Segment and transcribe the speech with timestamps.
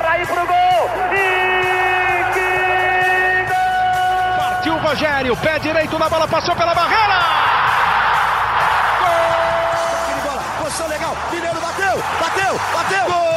[0.00, 0.90] Garra aí pro gol.
[1.12, 2.48] E que
[3.48, 4.36] gol!
[4.38, 7.18] Partiu o Rogério, pé direito na bola, passou pela barreira.
[9.00, 10.22] Gol!
[10.22, 11.16] Bola, posição legal.
[11.32, 13.06] Mineiro bateu, bateu, bateu.
[13.06, 13.28] Gol!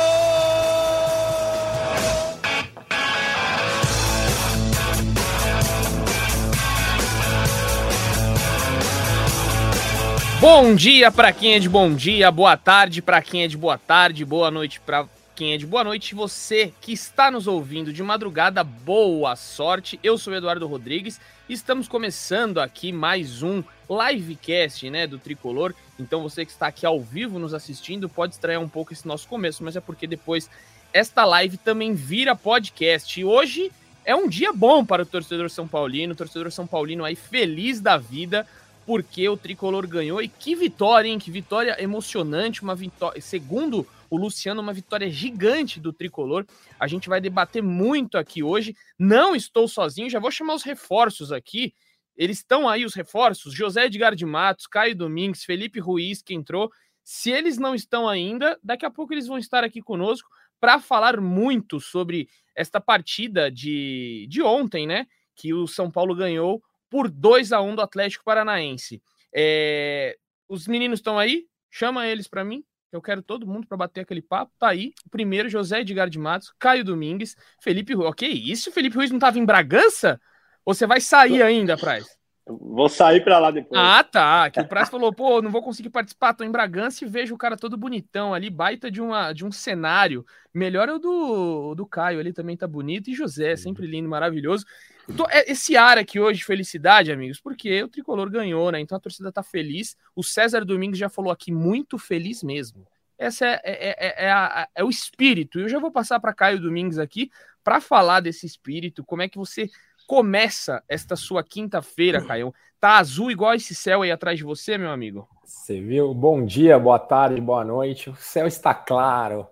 [10.40, 13.80] Bom dia para quem é de bom dia, boa tarde para quem é de boa
[13.80, 15.08] tarde, boa noite para
[15.42, 16.14] de boa noite.
[16.14, 20.00] Você que está nos ouvindo de madrugada, boa sorte.
[20.04, 21.20] Eu sou Eduardo Rodrigues
[21.50, 25.74] estamos começando aqui mais um livecast, né, do Tricolor.
[26.00, 29.28] Então você que está aqui ao vivo nos assistindo pode estranhar um pouco esse nosso
[29.28, 30.48] começo, mas é porque depois
[30.94, 33.20] esta live também vira podcast.
[33.20, 33.72] E hoje
[34.06, 37.82] é um dia bom para o torcedor são paulino, o torcedor são paulino aí feliz
[37.82, 38.46] da vida
[38.86, 40.22] porque o tricolor ganhou.
[40.22, 41.18] E que vitória, hein?
[41.18, 43.20] Que vitória emocionante, uma vitória.
[43.22, 46.46] Segundo o Luciano, uma vitória gigante do tricolor.
[46.78, 48.76] A gente vai debater muito aqui hoje.
[49.00, 51.74] Não estou sozinho, já vou chamar os reforços aqui.
[52.16, 56.70] Eles estão aí, os reforços: José Edgar de Matos, Caio Domingues, Felipe Ruiz, que entrou.
[57.02, 61.20] Se eles não estão ainda, daqui a pouco eles vão estar aqui conosco para falar
[61.22, 65.08] muito sobre esta partida de, de ontem, né?
[65.34, 69.02] Que o São Paulo ganhou por 2 a 1 do Atlético Paranaense.
[69.34, 70.18] É...
[70.50, 71.48] Os meninos estão aí?
[71.70, 72.62] Chama eles para mim.
[72.92, 74.52] Eu quero todo mundo para bater aquele papo.
[74.60, 74.94] Tá aí.
[75.06, 78.10] O primeiro, José Edgar de Matos, Caio Domingues, Felipe Ruiz.
[78.10, 78.72] Ok, isso?
[78.72, 80.20] Felipe Ruiz não estava em Bragança?
[80.66, 82.06] Ou você vai sair ainda, Praz?
[82.46, 83.80] Vou sair para lá depois.
[83.80, 84.50] Ah, tá.
[84.50, 87.38] Que o Praz falou, pô, não vou conseguir participar, tô em Bragança e vejo o
[87.38, 90.26] cara todo bonitão ali, baita de, uma, de um cenário.
[90.54, 93.10] Melhor é o do, do Caio ali, também tá bonito.
[93.10, 94.66] E José, sempre lindo, maravilhoso.
[95.10, 98.80] Então, esse ar aqui hoje de felicidade, amigos, porque o Tricolor ganhou, né?
[98.80, 99.96] Então a torcida tá feliz.
[100.16, 102.86] O César Domingos já falou aqui, muito feliz mesmo.
[103.18, 105.60] Essa é, é, é, é, a, é o espírito.
[105.60, 107.30] Eu já vou passar para Caio Domingos aqui
[107.64, 109.70] para falar desse espírito, como é que você
[110.08, 112.54] começa esta sua quinta-feira, Caio?
[112.80, 115.28] Tá azul igual esse céu aí atrás de você, meu amigo?
[115.46, 116.14] Você viu?
[116.14, 118.10] Bom dia, boa tarde, boa noite.
[118.10, 119.48] O céu está claro,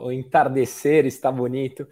[0.00, 1.86] o entardecer está bonito.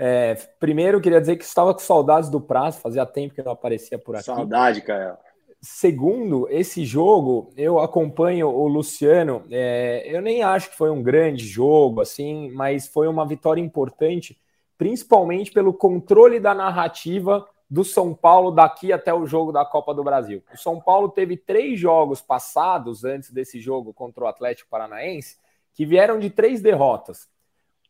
[0.00, 3.98] É, primeiro, queria dizer que estava com saudades do prazo, fazia tempo que não aparecia
[3.98, 4.26] por aqui.
[4.26, 5.16] Saudade, Caio.
[5.60, 9.42] Segundo, esse jogo, eu acompanho o Luciano.
[9.50, 14.40] É, eu nem acho que foi um grande jogo, assim, mas foi uma vitória importante,
[14.78, 20.04] principalmente pelo controle da narrativa do São Paulo daqui até o jogo da Copa do
[20.04, 20.44] Brasil.
[20.54, 25.36] O São Paulo teve três jogos passados antes desse jogo contra o Atlético Paranaense
[25.74, 27.28] que vieram de três derrotas.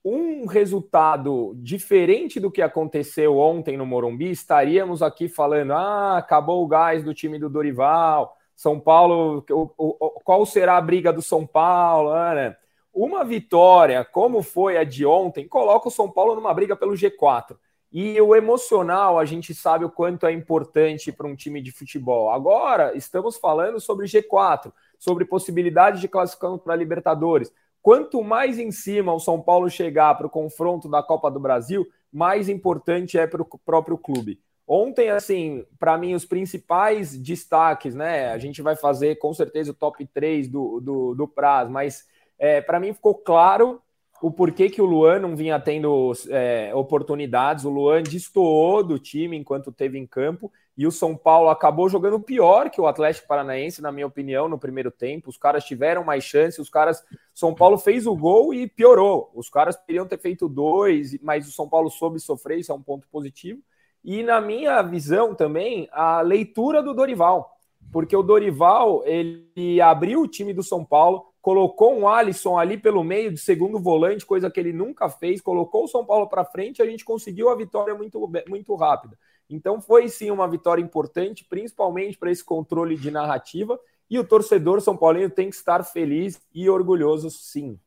[0.05, 6.69] Um resultado diferente do que aconteceu ontem no Morumbi, estaríamos aqui falando: ah, acabou o
[6.69, 11.47] gás do time do Dorival, São Paulo, o, o, qual será a briga do São
[11.47, 12.15] Paulo?
[12.35, 12.57] Né?
[12.95, 17.57] Uma vitória, como foi a de ontem, coloca o São Paulo numa briga pelo G4.
[17.91, 22.31] E o emocional, a gente sabe o quanto é importante para um time de futebol.
[22.31, 27.51] Agora, estamos falando sobre G4, sobre possibilidade de classificação para Libertadores.
[27.89, 31.87] Quanto mais em cima o São Paulo chegar para o confronto da Copa do Brasil,
[32.13, 34.39] mais importante é para o próprio clube.
[34.67, 38.31] Ontem, assim, para mim, os principais destaques, né?
[38.31, 42.07] A gente vai fazer com certeza o top 3 do, do, do Praz, mas
[42.39, 43.81] é, para mim ficou claro
[44.21, 47.65] o porquê que o Luan não vinha tendo é, oportunidades.
[47.65, 52.21] O Luan destoou do time enquanto teve em campo e o São Paulo acabou jogando
[52.21, 55.29] pior que o Atlético Paranaense, na minha opinião, no primeiro tempo.
[55.29, 57.03] Os caras tiveram mais chances, os caras.
[57.35, 59.29] São Paulo fez o gol e piorou.
[59.35, 62.81] Os caras queriam ter feito dois, mas o São Paulo soube sofrer, isso é um
[62.81, 63.61] ponto positivo.
[64.05, 67.59] E na minha visão também, a leitura do Dorival.
[67.91, 73.03] Porque o Dorival, ele abriu o time do São Paulo, colocou um Alisson ali pelo
[73.03, 76.81] meio de segundo volante, coisa que ele nunca fez, colocou o São Paulo para frente
[76.81, 79.19] a gente conseguiu a vitória muito, muito rápida.
[79.49, 83.79] Então foi sim uma vitória importante, principalmente para esse controle de narrativa,
[84.11, 87.79] e o torcedor São Paulino tem que estar feliz e orgulhoso sim.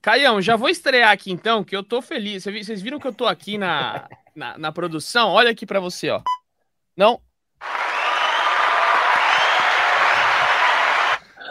[0.00, 2.44] Caião, já vou estrear aqui então, que eu tô feliz.
[2.44, 5.30] Vocês viram que eu tô aqui na, na, na produção?
[5.30, 6.20] Olha aqui para você, ó.
[6.94, 7.20] Não,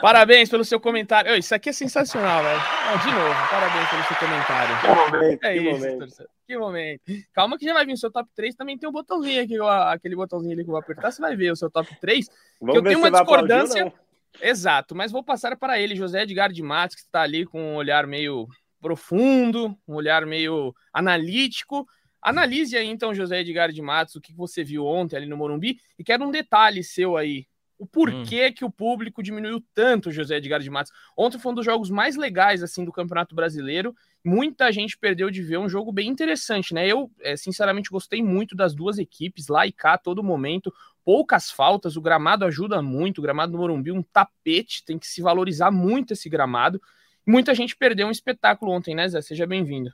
[0.04, 1.34] Parabéns pelo seu comentário.
[1.38, 2.60] Isso aqui é sensacional, velho.
[3.00, 4.82] de novo, parabéns pelo seu comentário.
[4.82, 6.00] Que momento, é que isso, momento.
[6.00, 6.32] Torcedor.
[6.46, 7.02] Que momento.
[7.32, 8.54] Calma que já vai vir o seu top 3.
[8.54, 11.10] Também tem um botãozinho aqui, aquele botãozinho ali que eu vou apertar.
[11.10, 12.30] Você vai ver o seu top 3.
[12.60, 13.94] Vamos eu ver tenho uma aplaudir discordância.
[14.42, 17.76] Exato, mas vou passar para ele, José Edgar de Matos, que está ali com um
[17.76, 18.46] olhar meio
[18.82, 21.88] profundo, um olhar meio analítico.
[22.22, 25.78] Analise aí então, José Edgar de Matos, o que você viu ontem ali no Morumbi.
[25.98, 27.48] E quero um detalhe seu aí.
[27.84, 28.54] O porquê hum.
[28.54, 30.94] que o público diminuiu tanto José Edgar de Matos.
[31.18, 33.94] Ontem foi um dos jogos mais legais assim do Campeonato Brasileiro.
[34.24, 36.88] Muita gente perdeu de ver um jogo bem interessante, né?
[36.88, 40.74] Eu, é, sinceramente, gostei muito das duas equipes, lá e cá, todo momento.
[41.04, 43.18] Poucas faltas, o gramado ajuda muito.
[43.18, 46.82] O gramado do Morumbi, um tapete, tem que se valorizar muito esse gramado.
[47.28, 49.22] Muita gente perdeu um espetáculo ontem, né, Zé?
[49.22, 49.94] Seja bem-vindo.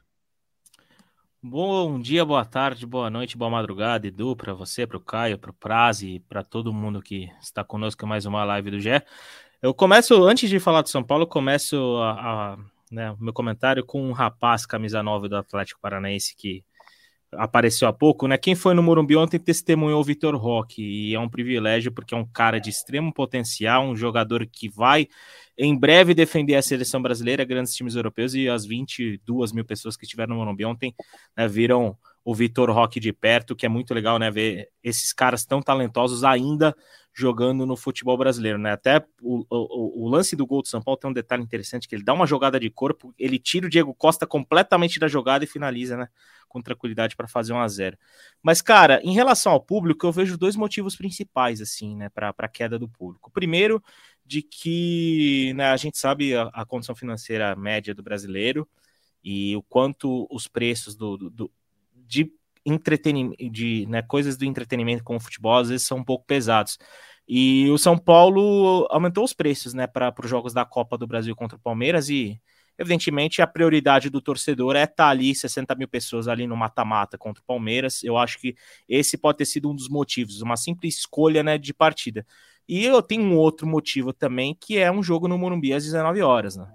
[1.42, 5.52] Bom dia, boa tarde, boa noite, boa madrugada, Edu, para você, para o Caio, para
[5.52, 9.02] o Praze, para todo mundo que está conosco em mais uma live do GE.
[9.62, 12.58] Eu começo, antes de falar do São Paulo, começo a, a
[12.92, 16.62] né, o meu comentário com um rapaz, camisa 9 do Atlético Paranaense, que
[17.34, 18.38] apareceu há pouco, né?
[18.38, 22.18] Quem foi no Morumbi ontem testemunhou o Vitor Roque, e é um privilégio porque é
[22.18, 25.08] um cara de extremo potencial, um jogador que vai
[25.58, 30.06] em breve defender a seleção brasileira, grandes times europeus, e as 22 mil pessoas que
[30.06, 30.96] estiveram no Morumbi ontem
[31.38, 34.30] né, viram o Vitor Roque de perto, que é muito legal, né?
[34.30, 36.76] Ver esses caras tão talentosos ainda
[37.14, 38.72] jogando no futebol brasileiro, né?
[38.72, 41.96] Até o, o, o, lance do gol do São Paulo tem um detalhe interessante, que
[41.96, 45.48] ele dá uma jogada de corpo, ele tira o Diego Costa completamente da jogada e
[45.48, 46.08] finaliza, né?
[46.48, 47.98] Com tranquilidade para fazer um a zero.
[48.42, 52.48] Mas, cara, em relação ao público, eu vejo dois motivos principais, assim, né, para a
[52.48, 53.30] queda do público.
[53.32, 53.84] Primeiro,
[54.26, 58.68] de que né, a gente sabe a, a, condição financeira média do brasileiro
[59.24, 61.52] e o quanto os preços do, do, do
[62.10, 62.32] de
[62.66, 66.78] entretenimento, de né, coisas do entretenimento com o futebol às vezes são um pouco pesados.
[67.28, 71.36] E o São Paulo aumentou os preços né, para os jogos da Copa do Brasil
[71.36, 72.42] contra o Palmeiras e,
[72.78, 77.20] evidentemente, a prioridade do torcedor é estar tá ali 60 mil pessoas ali no mata-mata
[77.20, 78.04] contra o Palmeiras.
[78.04, 78.56] Eu acho que
[78.88, 82.26] esse pode ter sido um dos motivos, uma simples escolha né, de partida.
[82.68, 86.22] E eu tenho um outro motivo também, que é um jogo no Morumbi às 19
[86.22, 86.56] horas.
[86.56, 86.68] Né?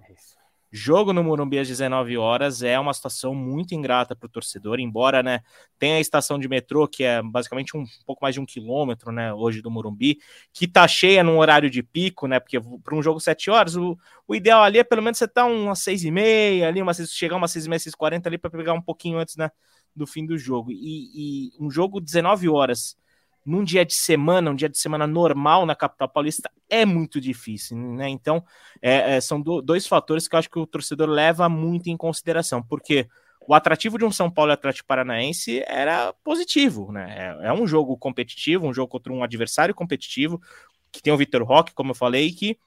[0.77, 5.23] Jogo no Morumbi às 19 horas é uma situação muito ingrata para o torcedor, embora
[5.23, 5.41] né,
[5.79, 9.33] tenha a estação de metrô, que é basicamente um, pouco mais de um quilômetro né,
[9.33, 10.19] hoje do Morumbi,
[10.53, 12.41] que está cheia num horário de pico, né?
[12.41, 15.43] Porque para um jogo 7 horas, o, o ideal ali é pelo menos você estar
[15.43, 18.29] tá umas 6 e meia, ali, umas, chegar umas 6 e meia, 6 e 40
[18.29, 19.53] ali para pegar um pouquinho antes né,
[19.95, 20.73] do fim do jogo.
[20.73, 22.97] E, e um jogo 19 horas
[23.45, 27.77] num dia de semana, um dia de semana normal na capital paulista, é muito difícil,
[27.77, 28.09] né?
[28.09, 28.43] Então,
[28.81, 31.97] é, é, são do, dois fatores que eu acho que o torcedor leva muito em
[31.97, 33.07] consideração, porque
[33.47, 37.37] o atrativo de um São Paulo e Atlético Paranaense era positivo, né?
[37.43, 40.41] É, é, um jogo competitivo, um jogo contra um adversário competitivo,
[40.91, 42.59] que tem o Vitor Roque, como eu falei, que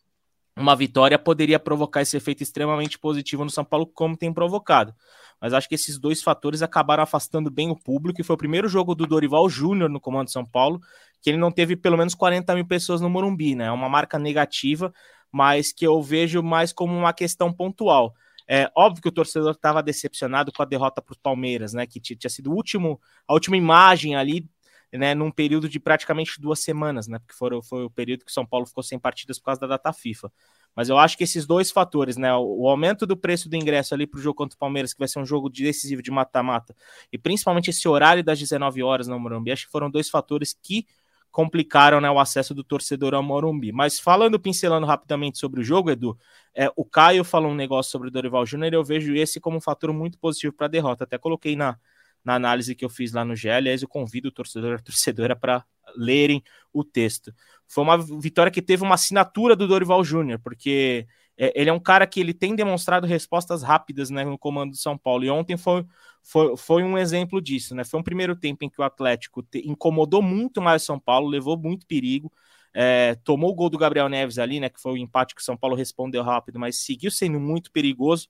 [0.58, 4.94] uma vitória poderia provocar esse efeito extremamente positivo no São Paulo, como tem provocado.
[5.40, 8.68] Mas acho que esses dois fatores acabaram afastando bem o público, e foi o primeiro
[8.68, 10.82] jogo do Dorival Júnior no comando de São Paulo,
[11.22, 13.66] que ele não teve pelo menos 40 mil pessoas no Morumbi, né?
[13.66, 14.92] É uma marca negativa,
[15.32, 18.14] mas que eu vejo mais como uma questão pontual.
[18.48, 21.86] É óbvio que o torcedor estava decepcionado com a derrota para o Palmeiras, né?
[21.86, 24.48] Que tinha sido último, a última imagem ali
[24.94, 28.46] né, num período de praticamente duas semanas, né, porque foi, foi o período que São
[28.46, 30.32] Paulo ficou sem partidas por causa da data FIFA.
[30.76, 34.06] Mas eu acho que esses dois fatores, né, o, aumento do preço do ingresso ali
[34.06, 36.76] para o jogo contra o Palmeiras, que vai ser um jogo decisivo de mata-mata,
[37.12, 40.86] e principalmente esse horário das 19 horas no Morumbi, acho que foram dois fatores que
[41.32, 43.72] complicaram né, o acesso do torcedor ao Morumbi.
[43.72, 46.18] Mas falando, pincelando rapidamente sobre o jogo, Edu,
[46.56, 49.62] é, o Caio falou um negócio sobre o Dorival Júnior, eu vejo esse como um
[49.62, 51.04] fator muito positivo para a derrota.
[51.04, 51.78] Até coloquei na,
[52.28, 53.50] na análise que eu fiz lá no GE.
[53.50, 55.64] Aliás, eu convido o torcedor e a torcedora para
[55.96, 56.44] lerem
[56.74, 57.34] o texto.
[57.66, 61.08] Foi uma vitória que teve uma assinatura do Dorival Júnior, porque
[61.38, 64.78] é, ele é um cara que ele tem demonstrado respostas rápidas né, no comando do
[64.78, 65.24] São Paulo.
[65.24, 65.86] E ontem foi,
[66.22, 67.74] foi, foi um exemplo disso.
[67.74, 67.86] Né?
[67.86, 71.58] Foi um primeiro tempo em que o Atlético te, incomodou muito mais São Paulo, levou
[71.58, 72.30] muito perigo.
[72.74, 74.70] É, tomou o gol do Gabriel Neves ali, né?
[74.70, 78.28] Que foi o empate que o São Paulo respondeu rápido, mas seguiu sendo muito perigoso.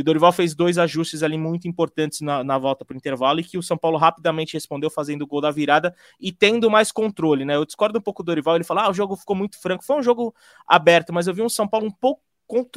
[0.00, 3.38] E o Dorival fez dois ajustes ali muito importantes na, na volta para o intervalo
[3.38, 6.90] e que o São Paulo rapidamente respondeu fazendo o gol da virada e tendo mais
[6.90, 7.54] controle, né?
[7.54, 9.84] Eu discordo um pouco do Dorival, ele fala: ah, o jogo ficou muito franco.
[9.84, 10.34] Foi um jogo
[10.66, 12.22] aberto, mas eu vi um São Paulo um pouco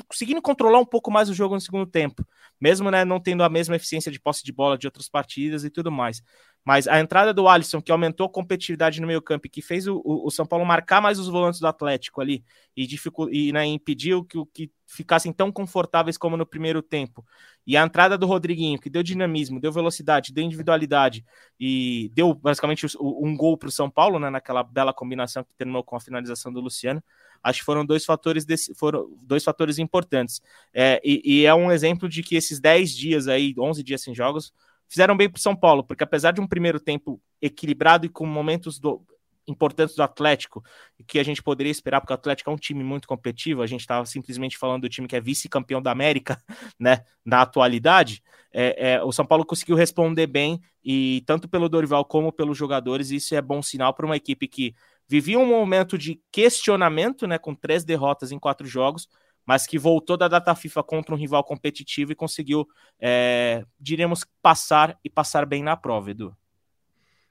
[0.07, 2.23] conseguindo controlar um pouco mais o jogo no segundo tempo,
[2.61, 5.69] mesmo né, não tendo a mesma eficiência de posse de bola de outras partidas e
[5.69, 6.21] tudo mais.
[6.65, 10.01] Mas a entrada do Alisson, que aumentou a competitividade no meio-campo e que fez o,
[10.03, 12.43] o, São Paulo marcar mais os volantes do Atlético ali
[12.75, 13.29] e, dificul...
[13.29, 17.25] e né, impediu que, que ficassem tão confortáveis como no primeiro tempo.
[17.67, 21.25] E a entrada do Rodriguinho, que deu dinamismo, deu velocidade, deu individualidade
[21.59, 25.83] e deu basicamente um gol para o São Paulo, né, naquela bela combinação que terminou
[25.83, 27.03] com a finalização do Luciano.
[27.43, 30.41] Acho que foram dois fatores, desse, foram dois fatores importantes.
[30.73, 34.15] É, e, e é um exemplo de que esses 10 dias aí, 11 dias sem
[34.15, 34.53] jogos,
[34.93, 38.79] fizeram bem para São Paulo, porque apesar de um primeiro tempo equilibrado e com momentos
[38.79, 39.03] do,
[39.47, 40.63] importantes do Atlético,
[41.07, 43.81] que a gente poderia esperar, porque o Atlético é um time muito competitivo, a gente
[43.81, 46.39] estava simplesmente falando do time que é vice-campeão da América,
[46.79, 48.21] né, na atualidade,
[48.51, 53.09] é, é, o São Paulo conseguiu responder bem, e tanto pelo Dorival como pelos jogadores,
[53.09, 54.75] isso é bom sinal para uma equipe que
[55.07, 59.09] vivia um momento de questionamento, né, com três derrotas em quatro jogos,
[59.45, 62.67] mas que voltou da data FIFA contra um rival competitivo e conseguiu,
[62.99, 66.35] é, diríamos, passar e passar bem na prova, Edu.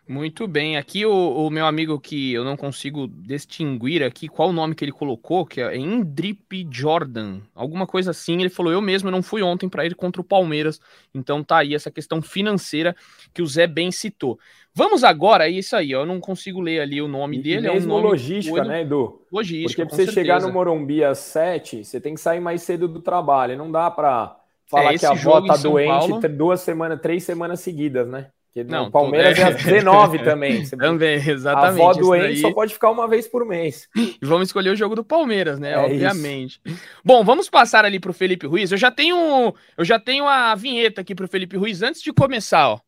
[0.08, 0.76] Muito bem.
[0.76, 4.84] Aqui o, o, meu amigo que eu não consigo distinguir aqui qual o nome que
[4.84, 8.40] ele colocou, que é Indrip Jordan, alguma coisa assim.
[8.40, 10.80] Ele falou: Eu mesmo não fui ontem para ir contra o Palmeiras.
[11.14, 12.96] Então tá aí essa questão financeira
[13.32, 14.38] que o Zé bem citou.
[14.74, 17.68] Vamos agora, é isso aí, ó, eu não consigo ler ali o nome e dele.
[17.68, 19.22] Mesmo é um nome logística, né, Edu?
[19.30, 19.68] Logística.
[19.68, 20.14] Porque pra você certeza.
[20.14, 23.56] chegar no Morumbi às sete, você tem que sair mais cedo do trabalho.
[23.56, 27.60] Não dá para falar É, que a avó tá doente Paulo- duas semanas, três semanas
[27.60, 28.30] seguidas, né?
[28.54, 30.64] Porque Não, no Palmeiras tudo- é às 19 também.
[30.64, 31.80] Você- Também, a exatamente.
[31.80, 32.36] avó isso doente daí.
[32.36, 33.88] só pode ficar uma vez por mês.
[33.96, 35.72] E vamos escolher o jogo do Palmeiras, né?
[35.72, 36.60] É Obviamente.
[37.02, 38.70] Bom, vamos passar ali pro Felipe Ruiz.
[38.70, 42.68] Eu já tenho, eu já tenho a vinheta aqui pro Felipe Ruiz antes de começar,
[42.68, 42.78] ó.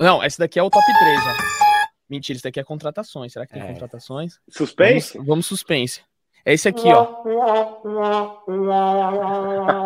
[0.00, 1.52] Não, esse daqui é o top 3, ó.
[2.08, 3.32] Mentira, esse daqui é contratações.
[3.32, 3.66] Será que tem É.
[3.66, 4.34] contratações?
[4.48, 5.14] Suspense?
[5.14, 6.02] Vamos, vamos suspense.
[6.44, 7.22] É esse aqui, ó.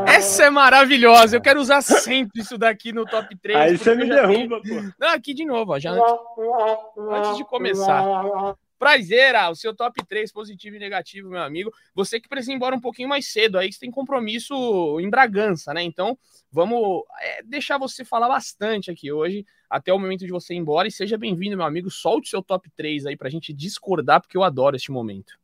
[0.06, 1.36] Essa é maravilhosa.
[1.36, 3.58] Eu quero usar sempre isso daqui no top 3.
[3.58, 4.92] Aí você me já tenho- derruba, pô.
[4.98, 5.78] Não, aqui de novo, ó.
[5.78, 6.14] Já antes,
[7.10, 8.56] antes de começar.
[8.78, 11.72] Prazeira, o seu top 3 positivo e negativo, meu amigo.
[11.94, 14.54] Você que precisa ir embora um pouquinho mais cedo, aí você tem compromisso
[15.00, 15.82] em Bragança, né?
[15.82, 16.16] Então,
[16.52, 20.86] vamos é, deixar você falar bastante aqui hoje, até o momento de você ir embora.
[20.88, 21.90] E seja bem-vindo, meu amigo.
[21.90, 25.38] Solte o seu top 3 aí pra gente discordar, porque eu adoro este momento.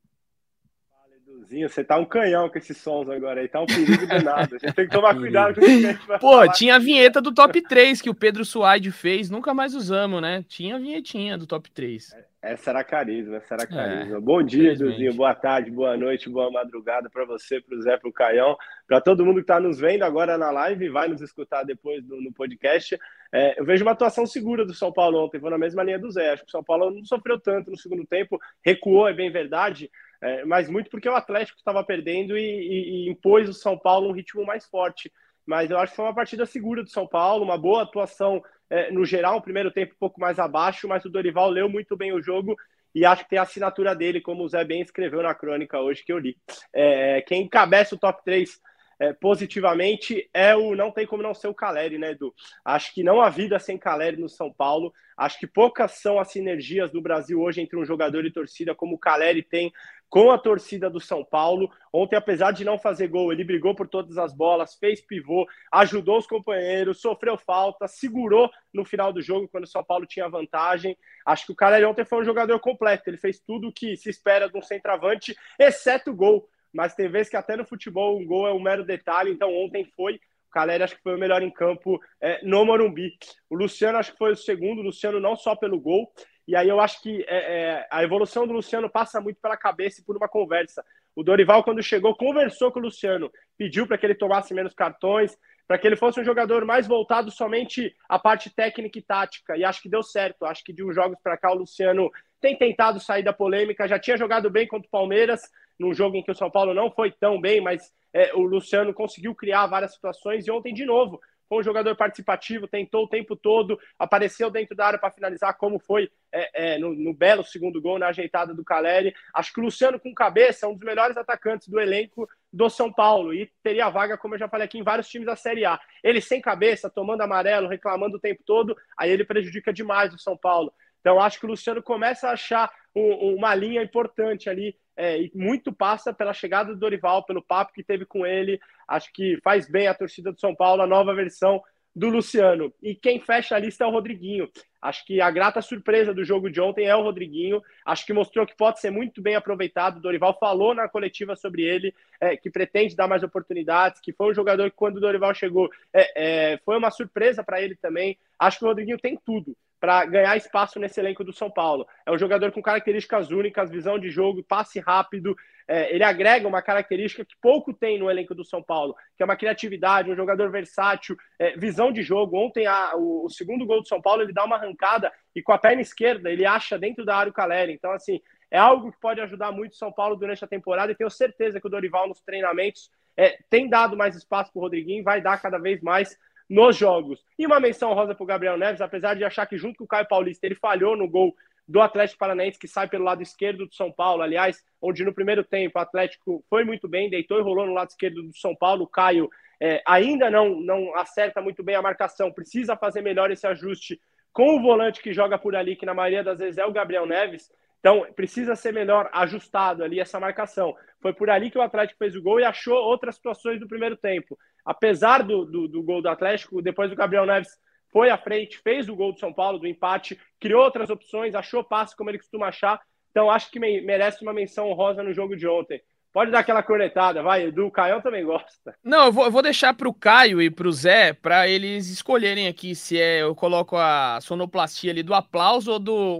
[1.61, 4.57] Você tá um canhão com esses sons agora aí, tá um perigo do nada.
[4.57, 6.49] A gente tem que tomar cuidado com o que a gente vai Pô, falar.
[6.53, 10.45] tinha a vinheta do top 3 que o Pedro Suaide fez, nunca mais usamos, né?
[10.49, 12.15] Tinha a vinhetinha do top 3.
[12.41, 14.21] Essa era carisma, essa era carisma.
[14.21, 14.73] Bom dia, É.
[14.73, 15.15] Eduzinho.
[15.15, 18.57] Boa tarde, boa noite, boa madrugada para você, para o Zé, para o Caião,
[18.89, 22.03] para todo mundo que está nos vendo agora na live e vai nos escutar depois
[22.05, 22.99] do- no podcast.
[23.33, 26.11] É, eu vejo uma atuação segura do São Paulo ontem, vou na mesma linha do
[26.11, 26.33] Zé.
[26.33, 29.89] Acho que o São Paulo não sofreu tanto no segundo tempo, recuou, é bem verdade,
[30.23, 34.09] é, mas muito porque o Atlético estava perdendo e, e- e impôs o São Paulo
[34.09, 35.12] um ritmo mais forte.
[35.45, 38.91] Mas eu acho que foi uma partida segura do São Paulo, uma boa atuação é,
[38.93, 42.12] no geral, um primeiro tempo um pouco mais abaixo, mas o Dorival leu muito bem
[42.12, 42.57] o jogo
[42.95, 46.05] e acho que tem a assinatura dele, como o Zé bem escreveu na crônica hoje
[46.05, 46.37] que eu li.
[46.73, 48.61] É, quem encabeça o top 3
[49.03, 52.33] é, positivamente é o não tem como não ser o Caleri, né, Edu?
[52.65, 54.95] Acho que não há vida sem Caleri no São Paulo.
[55.17, 58.95] Acho que poucas são as sinergias do Brasil hoje entre um jogador e torcida como
[58.95, 59.73] o Caleri tem
[60.09, 61.69] com a torcida do São Paulo.
[61.93, 66.19] Ontem, apesar de não fazer gol, ele brigou por todas as bolas, fez pivô, ajudou
[66.19, 70.97] os companheiros, sofreu falta, segurou no final do jogo quando o São Paulo tinha vantagem.
[71.27, 73.11] Acho que o Caleri ontem foi um jogador completo.
[73.11, 76.49] Ele fez tudo o que se espera de um centroavante, exceto o gol.
[76.73, 79.31] Mas tem vezes que até no futebol um gol é um mero detalhe.
[79.31, 80.14] Então ontem foi.
[80.14, 83.17] O Caleri acho que foi o melhor em campo é, no Morumbi.
[83.49, 84.81] O Luciano acho que foi o segundo.
[84.81, 86.12] O Luciano não só pelo gol.
[86.47, 90.00] E aí eu acho que é, é, a evolução do Luciano passa muito pela cabeça
[90.00, 90.85] e por uma conversa.
[91.14, 95.37] O Dorival, quando chegou, conversou com o Luciano, pediu para que ele tomasse menos cartões,
[95.69, 99.57] para que ele fosse um jogador mais voltado somente à parte técnica e tática.
[99.57, 100.45] E acho que deu certo.
[100.45, 102.11] Acho que de uns jogos para cá o Luciano
[102.41, 103.87] tem tentado sair da polêmica.
[103.87, 105.43] Já tinha jogado bem contra o Palmeiras,
[105.79, 108.93] num jogo em que o São Paulo não foi tão bem, mas é, o Luciano
[108.93, 110.47] conseguiu criar várias situações.
[110.47, 111.21] E ontem, de novo,
[111.52, 115.79] foi um jogador participativo, tentou o tempo todo, apareceu dentro da área para finalizar, como
[115.79, 119.14] foi é, é, no, no, belo segundo gol, na ajeitada do Caleri.
[119.35, 122.91] Acho que o Luciano, com cabeça, é um dos melhores atacantes do elenco do São
[122.91, 125.79] Paulo e teria vaga, como eu já falei aqui, em vários times da Série A.
[126.02, 130.38] Ele sem cabeça, tomando amarelo, reclamando o tempo todo, aí ele prejudica demais o São
[130.38, 130.73] Paulo.
[131.03, 135.33] Então, acho que o Luciano começa a achar um, uma linha importante ali, é, e
[135.35, 138.61] muito passa pela chegada do Dorival, pelo papo que teve com ele.
[138.87, 141.61] Acho que faz bem a torcida do São Paulo, a nova versão
[141.95, 142.73] do Luciano.
[142.81, 144.49] E quem fecha a lista é o Rodriguinho.
[144.81, 147.61] Acho que a grata surpresa do jogo de ontem é o Rodriguinho.
[147.85, 149.97] Acho que mostrou que pode ser muito bem aproveitado.
[149.97, 154.31] O Dorival falou na coletiva sobre ele, é, que pretende dar mais oportunidades, que foi
[154.31, 158.17] um jogador que, quando o Dorival chegou, é, é, foi uma surpresa para ele também.
[158.39, 161.89] Acho que o Rodriguinho tem tudo para ganhar espaço nesse elenco do São Paulo.
[162.07, 165.35] É um jogador com características únicas, visão de jogo, passe rápido.
[165.67, 169.27] É, ele agrega uma característica que pouco tem no elenco do São Paulo, que é
[169.27, 172.37] uma criatividade, um jogador versátil, é, visão de jogo.
[172.37, 175.53] Ontem, a, o, o, segundo gol do São Paulo, ele dá uma arrancada e com
[175.53, 177.73] a perna esquerda ele acha dentro da área o Caleri.
[177.73, 178.21] Então, assim,
[178.53, 181.61] é algo que pode ajudar muito o São Paulo durante a temporada e tenho certeza
[181.61, 185.43] que o Dorival nos treinamentos é, tem dado mais espaço para o Rodriguinho vai dar
[185.43, 186.17] cada vez mais
[186.49, 187.25] nos jogos.
[187.39, 189.89] E uma menção rosa para o Gabriel Neves, apesar de achar que junto com o
[189.89, 191.35] Caio Paulista ele falhou no gol
[191.67, 195.45] do Atlético Paranaense, que sai pelo lado esquerdo do São Paulo, aliás, onde no primeiro
[195.45, 198.85] tempo o Atlético foi muito bem, deitou e rolou no lado esquerdo do São Paulo,
[198.85, 199.31] o Caio
[199.61, 204.01] é, ainda não, não acerta muito bem a marcação, precisa fazer melhor esse ajuste
[204.33, 207.07] com o volante que joga por ali, que na maioria das vezes é o Gabriel
[207.07, 210.75] Neves, Então, precisa ser melhor ajustado ali essa marcação.
[211.01, 213.97] Foi por ali que o Atlético fez o gol e achou outras situações do primeiro
[213.97, 214.39] tempo.
[214.64, 217.50] Apesar do, do, do gol do Atlético, depois o Gabriel Neves
[217.92, 221.62] foi à frente, fez o gol do São Paulo, do empate, criou outras opções, achou
[221.62, 222.81] passe como ele costuma achar.
[223.11, 225.81] Então, acho que merece uma menção honrosa no jogo de ontem.
[226.12, 228.75] Pode dar aquela cornetada, vai, Edu, o Caio também gosta.
[228.85, 232.75] Não, eu vou, eu vou deixar pro Caio e pro Zé para eles escolherem aqui
[232.75, 236.19] se é eu coloco a sonoplastia ali do aplauso ou do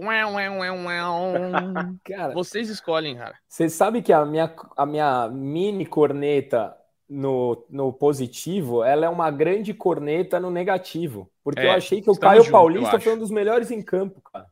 [2.03, 3.35] cara, vocês escolhem, cara.
[3.47, 6.75] Você sabe que a minha, a minha mini corneta
[7.09, 12.09] no, no positivo, ela é uma grande corneta no negativo, porque é, eu achei que
[12.09, 14.47] o Caio junto, Paulista foi um dos melhores em campo, cara.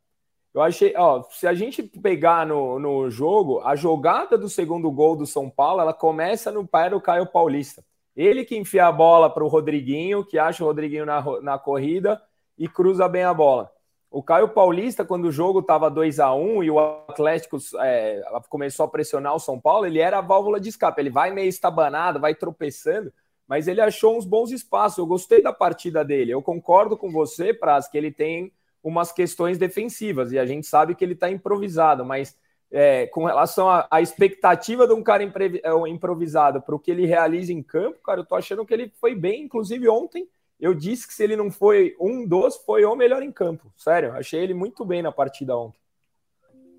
[0.54, 5.16] Eu achei, ó, se a gente pegar no, no jogo, a jogada do segundo gol
[5.16, 7.84] do São Paulo, ela começa no pé do Caio Paulista.
[8.16, 12.22] Ele que enfia a bola para o Rodriguinho, que acha o Rodriguinho na, na corrida
[12.58, 13.72] e cruza bem a bola.
[14.12, 18.86] O Caio Paulista, quando o jogo estava 2 a 1 e o Atlético é, começou
[18.86, 21.02] a pressionar o São Paulo, ele era a válvula de escape.
[21.02, 23.14] Ele vai meio estabanado, vai tropeçando,
[23.48, 24.98] mas ele achou uns bons espaços.
[24.98, 26.34] Eu gostei da partida dele.
[26.34, 28.52] Eu concordo com você, Praz, que ele tem
[28.84, 32.36] umas questões defensivas, e a gente sabe que ele está improvisado, mas
[32.70, 37.54] é, com relação à expectativa de um cara é, improvisado para o que ele realiza
[37.54, 40.28] em campo, cara, eu tô achando que ele foi bem, inclusive ontem.
[40.62, 43.74] Eu disse que se ele não foi um dos, foi o melhor em campo.
[43.76, 45.82] Sério, achei ele muito bem na partida ontem.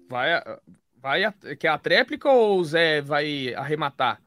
[0.09, 0.41] Vai,
[0.97, 4.23] vai quer a tréplica ou o Zé vai arrematar?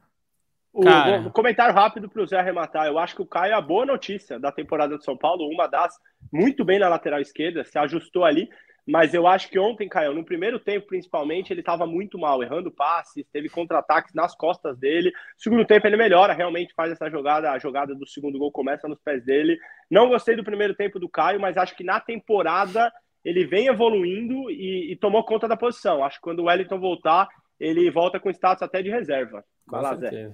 [0.74, 2.86] Um comentário rápido para o Zé arrematar.
[2.86, 5.66] Eu acho que o Caio é a boa notícia da temporada de São Paulo, uma
[5.66, 5.98] das
[6.30, 8.50] muito bem na lateral esquerda, se ajustou ali.
[8.86, 12.70] Mas eu acho que ontem, Caio, no primeiro tempo principalmente, ele estava muito mal, errando
[12.70, 15.12] passes, teve contra-ataques nas costas dele.
[15.36, 19.00] Segundo tempo ele melhora, realmente faz essa jogada, a jogada do segundo gol começa nos
[19.00, 19.58] pés dele.
[19.90, 22.92] Não gostei do primeiro tempo do Caio, mas acho que na temporada
[23.24, 26.04] ele vem evoluindo e, e tomou conta da posição.
[26.04, 27.28] Acho que quando o Wellington voltar,
[27.58, 29.44] ele volta com status até de reserva.
[29.66, 30.32] Vai lá, Zé.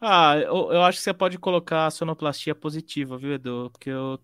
[0.00, 3.70] Ah, eu, eu, acho que você pode colocar a sonoplastia positiva, viu, Edu?
[3.72, 4.20] Porque eu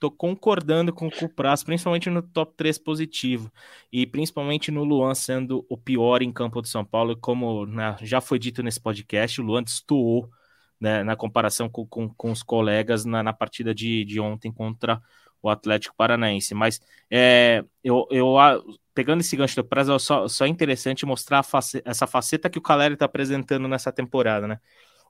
[0.00, 3.52] tô concordando com, o Prazo, principalmente no top 3 positivo.
[3.92, 7.16] E principalmente no Luan sendo o pior em campo de São Paulo.
[7.16, 10.28] Como né, já foi dito nesse podcast, o Luan destoou
[10.80, 15.00] né, na comparação com, com, com os colegas na, na partida de, de ontem contra
[15.42, 16.54] o Atlético Paranaense.
[16.54, 18.36] Mas é, eu, eu
[18.94, 21.44] pegando esse gancho do prazo, só, só é interessante mostrar
[21.84, 24.58] essa faceta que o Caleri está apresentando nessa temporada, né?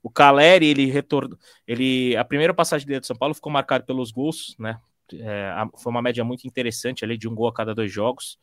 [0.03, 1.39] O Caleri, ele retornou.
[1.67, 4.79] Ele, a primeira passagem dele de São Paulo ficou marcado pelos gols, né?
[5.13, 8.39] É, foi uma média muito interessante ali de um gol a cada dois jogos.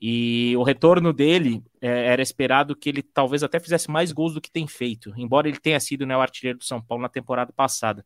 [0.00, 4.40] E o retorno dele é, era esperado que ele talvez até fizesse mais gols do
[4.40, 7.52] que tem feito, embora ele tenha sido né, o artilheiro do São Paulo na temporada
[7.52, 8.04] passada.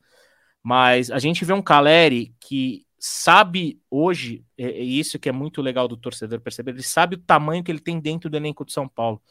[0.60, 5.32] Mas a gente vê um Caleri que sabe hoje, e é, é isso que é
[5.32, 8.64] muito legal do torcedor perceber, ele sabe o tamanho que ele tem dentro do elenco
[8.64, 9.22] do São Paulo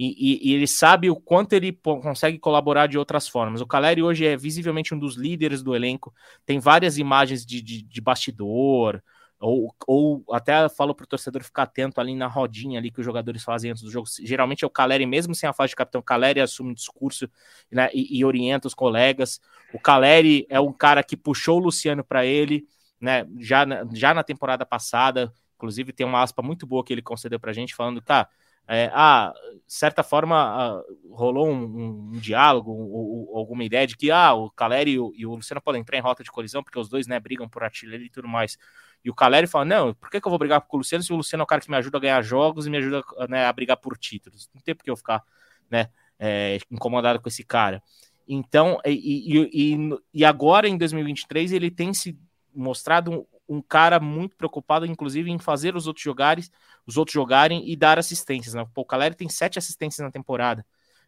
[0.00, 3.60] e, e, ele sabe o quanto ele consegue colaborar de outras formas.
[3.60, 6.14] O Caleri hoje é visivelmente um dos líderes do elenco,
[6.46, 9.02] tem várias imagens de, de, de bastidor,
[9.40, 13.04] ou, ou até falo para o torcedor ficar atento ali na rodinha ali que os
[13.04, 14.06] jogadores fazem antes do jogo.
[14.22, 17.28] Geralmente é o Caleri, mesmo sem a fase de capitão, o Caleri assume o discurso
[17.70, 19.40] né, e, e, orienta os colegas.
[19.72, 22.66] O Caleri é um cara que puxou o Luciano para ele,
[23.00, 25.32] né, já, já na temporada passada.
[25.56, 28.28] Inclusive, tem uma aspa muito boa que ele concedeu para a gente, falando, tá,
[28.68, 29.32] é, ah,
[29.66, 34.50] certa forma ah, rolou um, um, um diálogo, ou, alguma ideia de que ah, o
[34.50, 37.06] Caleri e o, e o, Luciano podem entrar em rota de colisão, porque os dois
[37.06, 38.58] né, brigam por artilharia e tudo mais.
[39.02, 41.12] E o Caleri fala: Não, por que, que eu vou brigar com o Luciano se
[41.12, 43.46] o Luciano é o cara que me ajuda a ganhar jogos e me ajuda né,
[43.46, 44.50] a brigar por títulos?
[44.54, 45.22] Não tem por que eu ficar
[45.70, 47.82] né, é, incomodado com esse cara.
[48.28, 52.18] Então, e, e, e agora em 2023 ele tem se
[52.54, 56.50] mostrado um, cara muito preocupado, inclusive, em fazer os outros jogares,
[56.86, 58.54] os outros jogarem e dar assistências.
[58.54, 58.66] Né?
[58.74, 60.64] O Caleri tem sete assistências na temporada.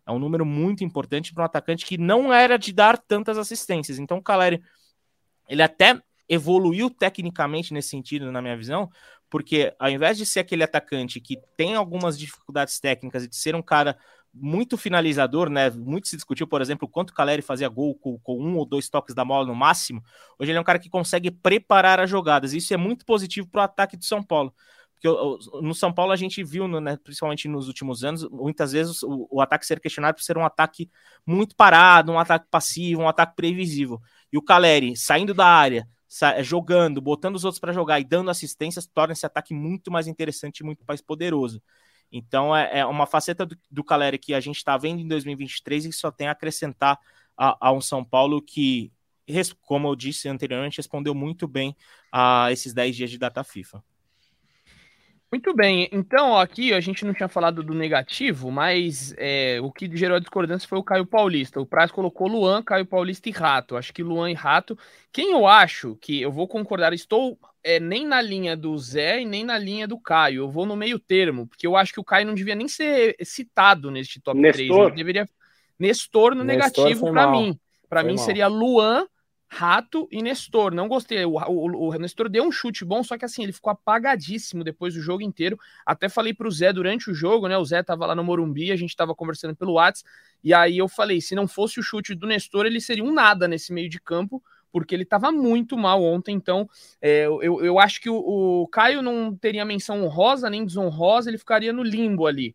[0.07, 3.98] É um número muito importante para um atacante que não era de dar tantas assistências.
[3.98, 4.62] Então, o Caleri,
[5.48, 8.88] ele até evoluiu tecnicamente nesse sentido, na minha visão,
[9.29, 13.55] porque ao invés de ser aquele atacante que tem algumas dificuldades técnicas e de ser
[13.55, 13.96] um cara
[14.32, 15.70] muito finalizador, né?
[15.70, 18.88] Muito se discutiu, por exemplo, quanto o Caleri fazia gol com, com, um ou dois
[18.88, 20.02] toques da bola no máximo.
[20.38, 22.52] Hoje ele é um cara que consegue preparar as jogadas.
[22.52, 24.54] Isso é muito positivo para o ataque do São Paulo.
[25.00, 25.08] Porque
[25.62, 29.40] no São Paulo a gente viu, né, principalmente nos últimos anos, muitas vezes o, o,
[29.40, 30.90] ataque ser questionado por ser um ataque
[31.26, 33.98] muito parado, um ataque passivo, um ataque previsível.
[34.30, 35.88] E o Caleri saindo da área,
[36.42, 40.58] jogando, botando os outros para jogar e dando assistências, torna esse ataque muito mais interessante
[40.58, 41.62] e muito mais poderoso.
[42.12, 45.86] Então é, é uma faceta do, do Caleri que a gente está vendo em 2023
[45.86, 46.98] e só tem a acrescentar
[47.36, 48.92] a, a, um São Paulo que,
[49.62, 51.76] como eu disse anteriormente, respondeu muito bem
[52.12, 53.82] a esses 10 dias de data FIFA.
[55.32, 59.70] Muito bem, então ó, aqui a gente não tinha falado do negativo, mas é, o
[59.70, 61.60] que gerou a discordância foi o Caio Paulista.
[61.60, 63.76] O Praz colocou Luan, Caio Paulista e Rato.
[63.76, 64.76] Acho que Luan e Rato.
[65.12, 69.24] Quem eu acho que eu vou concordar, estou é, nem na linha do Zé e
[69.24, 70.42] nem na linha do Caio.
[70.42, 73.16] Eu vou no meio termo, porque eu acho que o Caio não devia nem ser
[73.22, 74.66] citado neste top Nestor.
[74.66, 74.70] 3.
[74.70, 75.28] Ele deveria.
[75.78, 77.58] Nestor no Nestor negativo para mim.
[77.88, 78.24] Para mim mal.
[78.24, 79.06] seria Luan,
[79.48, 80.72] Rato e Nestor.
[80.72, 81.24] Não gostei.
[81.24, 84.94] O, o, o, Nestor deu um chute bom, só que assim, ele ficou apagadíssimo depois
[84.94, 85.58] do jogo inteiro.
[85.84, 87.58] Até falei pro Zé durante o jogo, né?
[87.58, 90.08] O Zé tava lá no Morumbi, a gente tava conversando pelo WhatsApp.
[90.44, 93.48] E aí eu falei: se não fosse o chute do Nestor, ele seria um nada
[93.48, 94.42] nesse meio de campo,
[94.72, 96.35] porque ele tava muito mal ontem.
[96.35, 96.68] Então,
[97.00, 101.38] é, eu, eu acho que o, o Caio não teria menção honrosa nem desonrosa, ele
[101.38, 102.54] ficaria no limbo ali.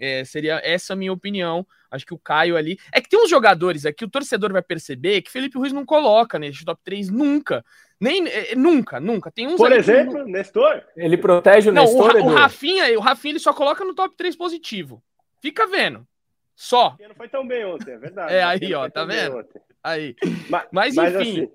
[0.00, 1.66] É, seria essa a minha opinião.
[1.90, 2.78] Acho que o Caio ali.
[2.92, 6.38] É que tem uns jogadores aqui, o torcedor vai perceber que Felipe Ruiz não coloca
[6.38, 7.64] nesse top 3 nunca.
[8.00, 9.30] Nem, é, nunca, nunca.
[9.30, 10.30] Tem uns Por exemplo, que...
[10.30, 10.84] Nestor?
[10.96, 12.16] Ele protege o não, Nestor.
[12.16, 15.02] O, o Rafinha, o Rafinha ele só coloca no top 3 positivo.
[15.42, 16.06] Fica vendo.
[16.54, 16.96] Só.
[17.00, 18.34] Não foi tão bem ontem, é verdade.
[18.34, 19.44] É aí, ó, tá vendo?
[19.88, 20.16] Aí.
[20.48, 21.30] Mas, mas, mas enfim.
[21.30, 21.50] Assim,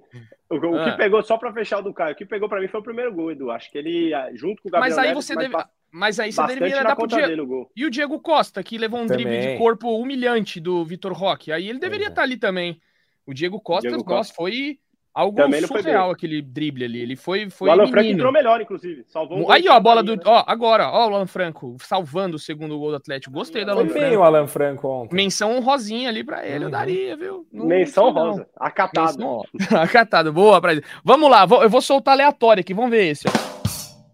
[0.49, 0.91] o, o ah.
[0.91, 2.83] que pegou, só para fechar o do Caio, o que pegou para mim foi o
[2.83, 3.51] primeiro gol, Edu.
[3.51, 5.55] Acho que ele, ah, junto com o Gabriel Mas aí Neves, você deve.
[5.91, 7.71] Mas aí você deveria dar pro Diego.
[7.75, 9.25] E o Diego Costa, que levou um também.
[9.25, 11.51] drible de corpo humilhante do Vitor Roque.
[11.51, 12.15] Aí ele deveria estar é.
[12.15, 12.81] tá ali também.
[13.25, 14.33] O Diego Costa, Diego nossa, Costa.
[14.33, 14.79] foi
[15.13, 16.99] algo também surreal aquele drible ali.
[16.99, 17.49] Ele foi.
[17.49, 19.05] foi o Alan Franco entrou melhor, inclusive.
[19.07, 20.15] Salvou um Aí, ó, a bola do.
[20.15, 20.23] Né?
[20.25, 23.33] Ó, agora, ó, o Alan Franco salvando o segundo gol do Atlético.
[23.33, 23.99] Gostei do Alan Franco.
[23.99, 25.15] bem o Alan Franco ontem.
[25.15, 26.63] Menção honrosinha ali pra ele, uhum.
[26.63, 27.47] eu daria, viu?
[27.51, 28.47] Não, Menção rosa.
[28.57, 29.17] Acatado.
[29.17, 29.43] Menção...
[29.79, 30.33] Acatado.
[30.33, 30.83] Boa pra ele.
[31.03, 32.73] Vamos lá, eu vou soltar aleatório aqui.
[32.73, 33.31] Vamos ver esse, ó.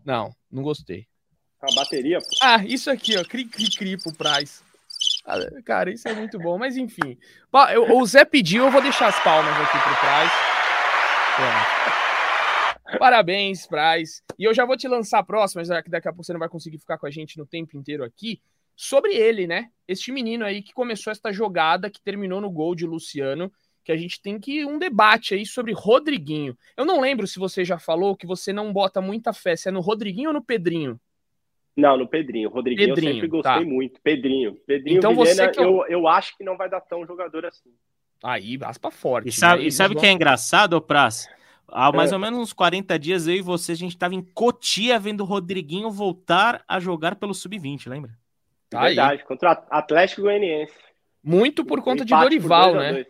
[0.05, 1.05] Não, não gostei.
[1.61, 2.25] A bateria, pô.
[2.41, 3.23] Ah, isso aqui, ó.
[3.23, 4.61] Cri, cri, cri pro Price.
[5.25, 6.57] Ah, cara, isso é muito bom.
[6.57, 7.17] Mas enfim.
[7.91, 10.48] O Zé pediu, eu vou deixar as palmas aqui pro Price.
[12.97, 14.21] Parabéns, Price.
[14.37, 16.39] E eu já vou te lançar a próxima, já que daqui a pouco você não
[16.39, 18.41] vai conseguir ficar com a gente no tempo inteiro aqui.
[18.75, 19.69] Sobre ele, né?
[19.87, 23.51] Este menino aí que começou esta jogada, que terminou no gol de Luciano
[23.89, 26.55] que a gente tem que um debate aí sobre Rodriguinho.
[26.77, 29.71] Eu não lembro se você já falou que você não bota muita fé, se é
[29.71, 30.99] no Rodriguinho ou no Pedrinho?
[31.75, 32.49] Não, no Pedrinho.
[32.49, 33.61] Rodriguinho Pedrinho, eu sempre gostei tá.
[33.61, 33.99] muito.
[34.01, 34.55] Pedrinho.
[34.67, 35.63] Pedrinho então Vilhena, você que eu...
[35.63, 35.85] eu...
[35.87, 37.71] eu acho que não vai dar tão jogador assim.
[38.23, 39.29] Aí, aspa forte.
[39.29, 39.67] E sabe, né?
[39.67, 41.27] e sabe o que é engraçado, ô Praz?
[41.71, 42.15] Há mais é.
[42.15, 45.25] ou menos uns 40 dias eu e você, a gente estava em Cotia vendo o
[45.25, 48.11] Rodriguinho voltar a jogar pelo Sub-20, lembra?
[48.69, 49.27] Tá Verdade, aí.
[49.27, 50.73] contra o Atlético Goianiense.
[51.23, 53.05] Muito por conta de Dorival, né?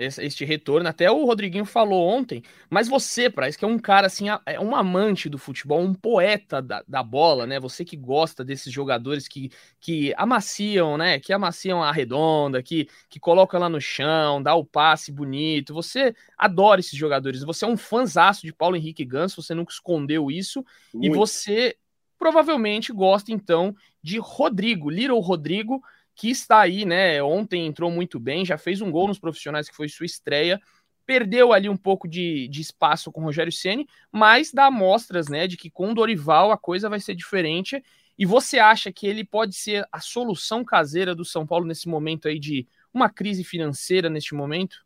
[0.00, 0.88] Este retorno.
[0.88, 2.42] Até o Rodriguinho falou ontem.
[2.70, 6.62] Mas você, Praz, que é um cara assim, é um amante do futebol, um poeta
[6.62, 7.60] da, da bola, né?
[7.60, 11.20] Você que gosta desses jogadores que, que amaciam, né?
[11.20, 15.74] Que amaciam a redonda, que, que colocam lá no chão, dá o passe bonito.
[15.74, 17.42] Você adora esses jogadores.
[17.42, 20.64] Você é um fanzaço de Paulo Henrique Ganso, você nunca escondeu isso.
[20.94, 21.06] Muito.
[21.06, 21.76] E você
[22.18, 25.82] provavelmente gosta, então, de Rodrigo, Little Rodrigo
[26.20, 27.22] que está aí, né?
[27.22, 30.60] Ontem entrou muito bem, já fez um gol nos profissionais que foi sua estreia.
[31.06, 35.46] Perdeu ali um pouco de, de espaço com o Rogério Ceni, mas dá amostras, né,
[35.46, 37.82] de que com o Dorival a coisa vai ser diferente.
[38.18, 42.28] E você acha que ele pode ser a solução caseira do São Paulo nesse momento
[42.28, 44.84] aí de uma crise financeira neste momento?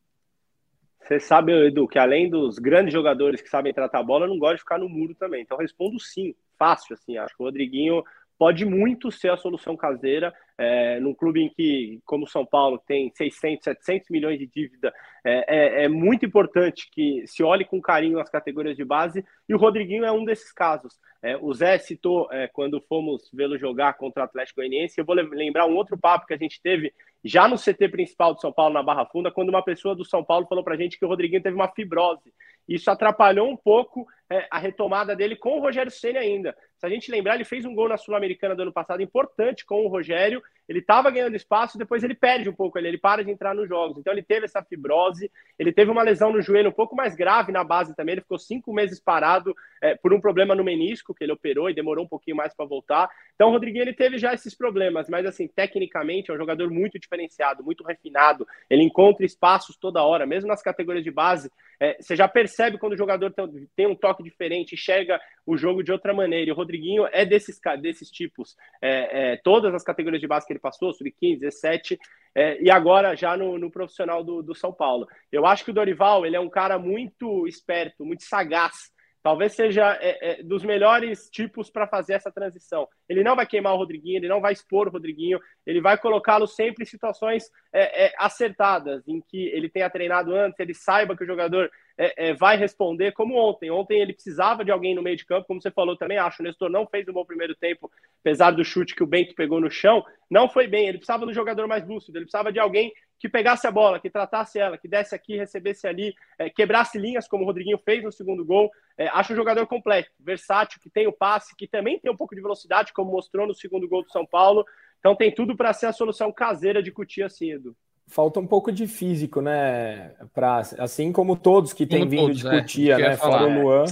[1.00, 4.38] Você sabe, Edu, que além dos grandes jogadores que sabem tratar a bola, eu não
[4.38, 5.42] gosto de ficar no muro também.
[5.42, 7.16] Então respondo sim, fácil, assim.
[7.18, 8.04] Acho que o Rodriguinho
[8.38, 13.10] pode muito ser a solução caseira é, num clube em que, como São Paulo, tem
[13.14, 14.92] 600, 700 milhões de dívida,
[15.24, 19.54] é, é, é, muito importante que se olhe com carinho as categorias de base, e
[19.54, 20.98] o Rodriguinho é um desses casos.
[21.22, 25.14] É, o Zé citou é, quando fomos vê-lo jogar contra o Atlético Goianiense, eu vou
[25.14, 26.92] lembrar um outro papo que a gente teve
[27.24, 30.22] já no CT principal de São Paulo, na Barra Funda, quando uma pessoa do São
[30.22, 32.32] Paulo falou para a gente que o Rodriguinho teve uma fibrose.
[32.68, 36.56] Isso atrapalhou um pouco é, a retomada dele com o Rogério Senna ainda.
[36.78, 39.84] Se a gente lembrar, ele fez um gol na Sul-Americana do ano passado importante com
[39.84, 40.42] o Rogério.
[40.68, 43.68] Ele estava ganhando espaço, depois ele perde um pouco, ele, ele para de entrar nos
[43.68, 43.98] jogos.
[43.98, 47.52] Então ele teve essa fibrose, ele teve uma lesão no joelho um pouco mais grave
[47.52, 48.14] na base também.
[48.14, 51.74] Ele ficou cinco meses parado é, por um problema no menisco que ele operou e
[51.74, 53.10] demorou um pouquinho mais para voltar.
[53.34, 56.98] Então o Rodriguinho ele teve já esses problemas, mas assim tecnicamente é um jogador muito
[57.14, 58.46] diferenciado, muito refinado.
[58.68, 61.50] Ele encontra espaços toda hora, mesmo nas categorias de base.
[61.80, 63.32] É, você já percebe quando o jogador
[63.74, 66.48] tem um toque diferente, enxerga o jogo de outra maneira.
[66.48, 68.56] E o Rodriguinho é desses, desses tipos.
[68.82, 71.98] É, é, todas as categorias de base que ele passou, sub-15, 17,
[72.34, 75.06] é, e agora já no, no profissional do, do, São Paulo.
[75.30, 78.92] Eu acho que o Dorival ele é um cara muito esperto, muito sagaz
[79.24, 82.86] talvez seja é, é, dos melhores tipos para fazer essa transição.
[83.08, 86.46] Ele não vai queimar o Rodriguinho, ele não vai expor o Rodriguinho, ele vai colocá-lo
[86.46, 91.24] sempre em situações é, é acertadas, em que ele tenha treinado antes, ele saiba que
[91.24, 93.70] o jogador é, é, vai responder, como ontem.
[93.70, 96.42] Ontem ele precisava de alguém no meio de campo, como você falou também, acho.
[96.42, 99.58] O Nestor não fez um bom primeiro tempo, apesar do chute que o Bento pegou
[99.58, 100.86] no chão, não foi bem.
[100.86, 102.92] Ele precisava do jogador mais lúcido, ele precisava de alguém
[103.24, 107.26] que pegasse a bola, que tratasse ela, que desse aqui, recebesse ali, é, quebrasse linhas,
[107.26, 108.70] como o Rodriguinho fez no segundo gol.
[108.98, 112.34] É, acho um jogador completo, versátil, que tem o passe, que também tem um pouco
[112.34, 114.62] de velocidade, como mostrou no segundo gol do São Paulo.
[114.98, 117.74] Então tem tudo para ser a solução caseira de Cutia assim, Edu.
[118.06, 120.14] Falta um pouco de físico, né?
[120.34, 123.16] Pra, assim como todos que têm vindo todos, de Cutia, é, né?
[123.16, 123.84] Fora o Luan.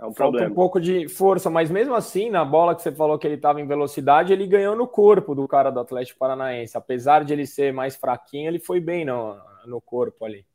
[0.00, 0.50] É um Falta problema.
[0.50, 3.60] um pouco de força, mas mesmo assim, na bola que você falou que ele estava
[3.60, 6.74] em velocidade, ele ganhou no corpo do cara do Atlético Paranaense.
[6.74, 9.36] Apesar de ele ser mais fraquinho, ele foi bem no,
[9.66, 10.46] no corpo ali.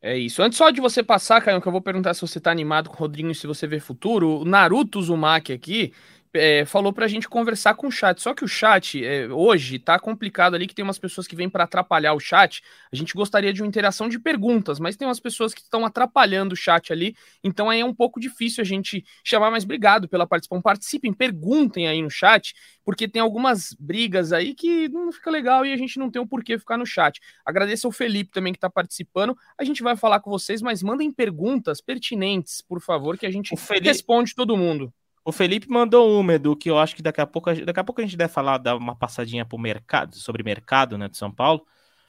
[0.00, 0.42] É isso.
[0.42, 2.94] Antes só de você passar, Caio, que eu vou perguntar se você está animado com
[2.94, 5.92] o Rodrigo e se você vê futuro, o Naruto Uzumaki aqui,
[6.34, 8.20] é, falou para a gente conversar com o chat.
[8.20, 11.48] Só que o chat é, hoje tá complicado ali, que tem umas pessoas que vêm
[11.48, 12.62] para atrapalhar o chat.
[12.92, 16.52] A gente gostaria de uma interação de perguntas, mas tem umas pessoas que estão atrapalhando
[16.52, 17.16] o chat ali.
[17.42, 19.50] Então aí é um pouco difícil a gente chamar.
[19.50, 20.62] Mas obrigado pela participação.
[20.62, 25.72] Participem, perguntem aí no chat, porque tem algumas brigas aí que não fica legal e
[25.72, 27.20] a gente não tem o um porquê ficar no chat.
[27.44, 29.36] Agradeço ao Felipe também que está participando.
[29.58, 33.56] A gente vai falar com vocês, mas mandem perguntas pertinentes, por favor, que a gente
[33.56, 33.86] Felipe...
[33.86, 34.92] responde todo mundo.
[35.30, 38.00] O Felipe mandou uma, Edu, que eu acho que daqui a pouco, daqui a pouco
[38.00, 41.64] a gente deve falar, dar uma passadinha pro mercado, sobre mercado, né, de São Paulo.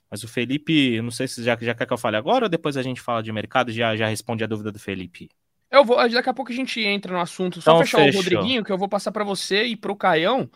[0.09, 2.77] Mas o Felipe, não sei se já, já quer que eu fale agora ou depois
[2.77, 5.29] a gente fala de mercado já já responde a dúvida do Felipe.
[5.69, 7.61] Eu vou, daqui a pouco a gente entra no assunto.
[7.61, 8.21] Só então, fechar fechou.
[8.21, 10.49] o Rodriguinho, que eu vou passar para você e pro Caião.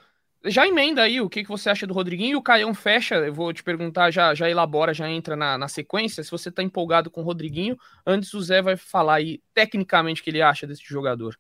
[0.44, 3.14] Já emenda aí o que, que você acha do Rodriguinho e o Caião fecha.
[3.14, 6.24] Eu vou te perguntar, já, já elabora, já entra na, na sequência.
[6.24, 10.24] Se você tá empolgado com o Rodriguinho, antes o Zé vai falar aí tecnicamente o
[10.24, 11.38] que ele acha desse jogador.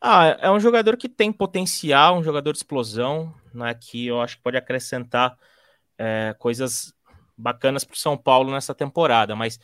[0.00, 4.36] Ah, é um jogador que tem potencial, um jogador de explosão, né, que eu acho
[4.36, 5.36] que pode acrescentar
[5.98, 6.94] é, coisas
[7.36, 9.58] bacanas para o São Paulo nessa temporada, mas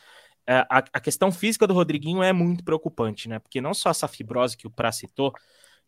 [0.45, 3.39] é, a, a, questão física do Rodriguinho é muito preocupante, né?
[3.39, 5.33] Porque não só essa fibrose que o Pra citou,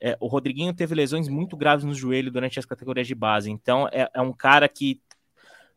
[0.02, 3.88] é, o Rodriguinho teve lesões muito graves no joelho durante as categorias de base, então
[3.92, 5.02] é, é um cara que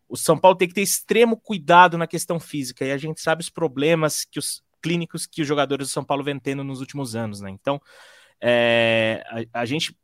[0.09, 3.43] o São Paulo tem que ter extremo cuidado na questão física, e a gente sabe
[3.43, 7.15] os problemas que os clínicos que os jogadores do São Paulo vêm tendo nos últimos
[7.15, 7.51] anos, né?
[7.51, 7.81] Então,
[8.41, 9.23] é,
[9.53, 9.97] a, a, gente.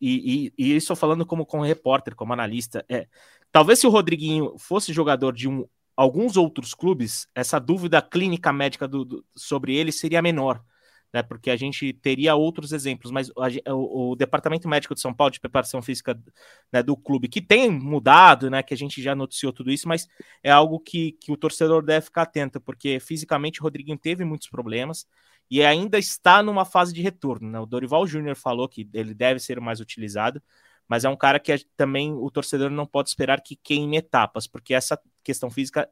[0.00, 2.84] E, e, e, isso falando como, como repórter, como analista.
[2.88, 3.06] É,
[3.52, 8.86] talvez se o Rodriguinho fosse jogador de um, alguns outros clubes, essa dúvida clínica médica
[8.86, 10.62] do, do, sobre ele seria menor.
[11.12, 15.14] Né, porque a gente teria outros exemplos, mas a, o, o, departamento médico de São
[15.14, 16.20] Paulo de preparação física
[16.70, 20.08] né, do clube, que tem mudado, né, que a gente já noticiou tudo isso, mas
[20.42, 24.48] é algo que, que o torcedor deve ficar atento, porque fisicamente o Rodriguinho teve muitos
[24.48, 25.06] problemas,
[25.50, 27.50] e ainda está numa fase de retorno.
[27.50, 27.60] Né?
[27.60, 30.42] O Dorival Júnior falou que ele deve ser mais utilizado,
[30.88, 34.74] mas é um cara que também o torcedor não pode esperar que queime etapas, porque
[34.74, 35.88] essa questão física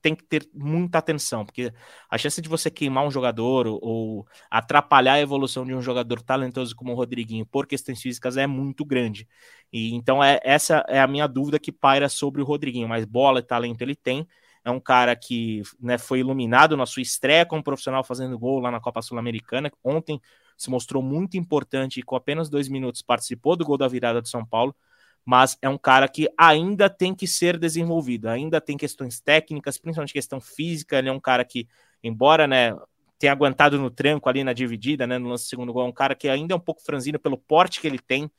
[0.00, 1.72] tem que ter muita atenção, porque
[2.08, 6.22] a chance de você queimar um jogador ou, ou, atrapalhar a evolução de um jogador
[6.22, 9.26] talentoso como o Rodriguinho por questões físicas é muito grande.
[9.72, 13.40] E então é essa é a minha dúvida que paira sobre o Rodriguinho, mas bola
[13.40, 14.26] e talento ele tem
[14.68, 18.70] é um cara que né, foi iluminado na sua estreia como profissional fazendo gol lá
[18.70, 19.72] na Copa Sul-Americana.
[19.82, 20.20] Ontem
[20.58, 24.28] se mostrou muito importante e com apenas dois minutos participou do gol da virada do
[24.28, 24.76] São Paulo.
[25.24, 30.12] Mas é um cara que ainda tem que ser desenvolvido, ainda tem questões técnicas, principalmente
[30.12, 30.98] questão física.
[30.98, 31.66] Ele é um cara que,
[32.02, 32.76] embora né,
[33.18, 35.92] tenha aguentado no tranco ali na dividida, né, no lance do segundo gol, é um
[35.92, 38.30] cara que ainda é um pouco franzino pelo porte que ele tem.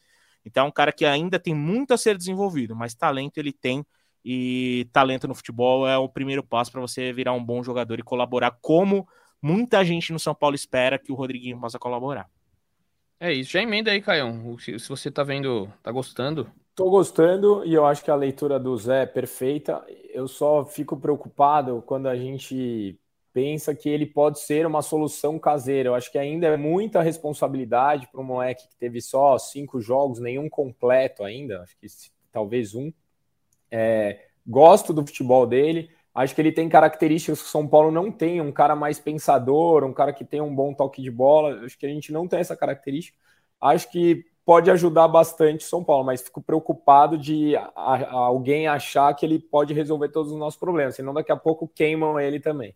[0.45, 3.83] Então, é um cara que ainda tem muito a ser desenvolvido, mas talento ele tem
[4.23, 8.03] e talento no futebol é o primeiro passo para você virar um bom jogador e
[8.03, 9.07] colaborar como
[9.41, 12.29] muita gente no São Paulo espera que o Rodriguinho possa colaborar.
[13.19, 14.57] É isso, já emenda aí, Caião.
[14.59, 16.49] Se você tá vendo, tá gostando.
[16.73, 19.83] Tô gostando e eu acho que a leitura do Zé é perfeita.
[20.13, 22.97] Eu só fico preocupado quando a gente
[23.33, 25.89] pensa que ele pode ser uma solução caseira.
[25.89, 30.19] Eu acho que ainda é muita responsabilidade para um moleque que teve só cinco jogos,
[30.19, 31.87] nenhum completo ainda, acho que
[32.31, 32.91] talvez um.
[33.71, 35.89] É, gosto do futebol dele.
[36.13, 39.83] Acho que ele tem características que o São Paulo não tem, um cara mais pensador,
[39.83, 41.63] um cara que tem um bom toque de bola.
[41.65, 43.17] Acho que a gente não tem essa característica.
[43.61, 48.67] Acho que pode ajudar bastante o São Paulo, mas fico preocupado de a, a, alguém
[48.67, 52.39] achar que ele pode resolver todos os nossos problemas, senão daqui a pouco queimam ele
[52.39, 52.75] também.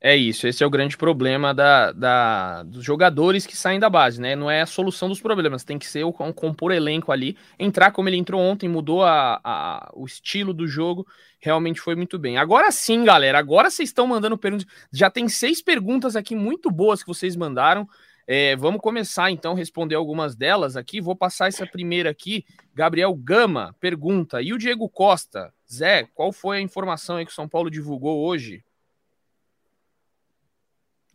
[0.00, 4.20] É isso, esse é o grande problema da, da, dos jogadores que saem da base,
[4.20, 4.36] né?
[4.36, 8.08] Não é a solução dos problemas, tem que ser o compor elenco ali, entrar como
[8.08, 11.04] ele entrou ontem, mudou a, a, o estilo do jogo,
[11.40, 12.38] realmente foi muito bem.
[12.38, 14.68] Agora sim, galera, agora vocês estão mandando perguntas.
[14.92, 17.84] Já tem seis perguntas aqui muito boas que vocês mandaram.
[18.24, 21.00] É, vamos começar então a responder algumas delas aqui.
[21.00, 22.44] Vou passar essa primeira aqui.
[22.72, 25.52] Gabriel Gama pergunta: e o Diego Costa?
[25.68, 28.62] Zé, qual foi a informação que o São Paulo divulgou hoje?